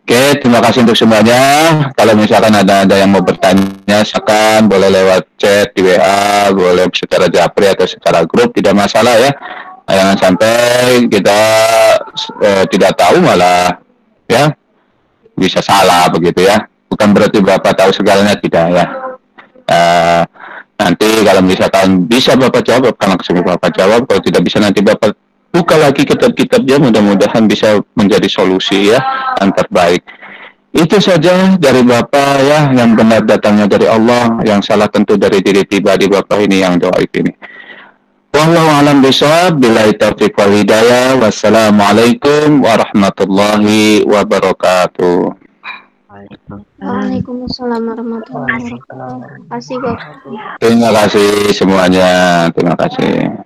[0.08, 1.36] Oke, terima kasih untuk semuanya.
[1.92, 7.28] Kalau misalkan ada ada yang mau bertanya, silakan boleh lewat chat di WA, boleh secara
[7.28, 9.36] japri atau secara grup, tidak masalah ya.
[9.89, 10.55] Jangan sampai
[11.11, 11.39] kita
[12.41, 13.77] eh, tidak tahu malah
[14.31, 14.53] ya
[15.37, 16.63] bisa salah begitu ya.
[16.87, 18.85] Bukan berarti Bapak tahu segalanya tidak ya.
[19.67, 20.23] Eh,
[20.79, 24.05] nanti kalau misalkan bisa Bapak jawab, kan langsung Bapak jawab.
[24.07, 25.17] Kalau tidak bisa nanti Bapak
[25.53, 29.01] buka lagi kitab-kitabnya mudah-mudahan bisa menjadi solusi ya
[29.41, 30.01] yang terbaik.
[30.73, 35.69] Itu saja dari Bapak ya yang benar datangnya dari Allah, yang salah tentu dari diri
[35.69, 37.33] pribadi Bapak ini yang doa ini.
[38.33, 41.21] Wallahu a'lam bishawab, billahi taufiq wal hidayah.
[41.21, 45.37] Wassalamualaikum warahmatullahi wabarakatuh.
[46.81, 49.93] Waalaikumsalam warahmatullahi wabarakatuh.
[50.65, 52.09] Terima kasih semuanya.
[52.57, 53.37] Terima kasih.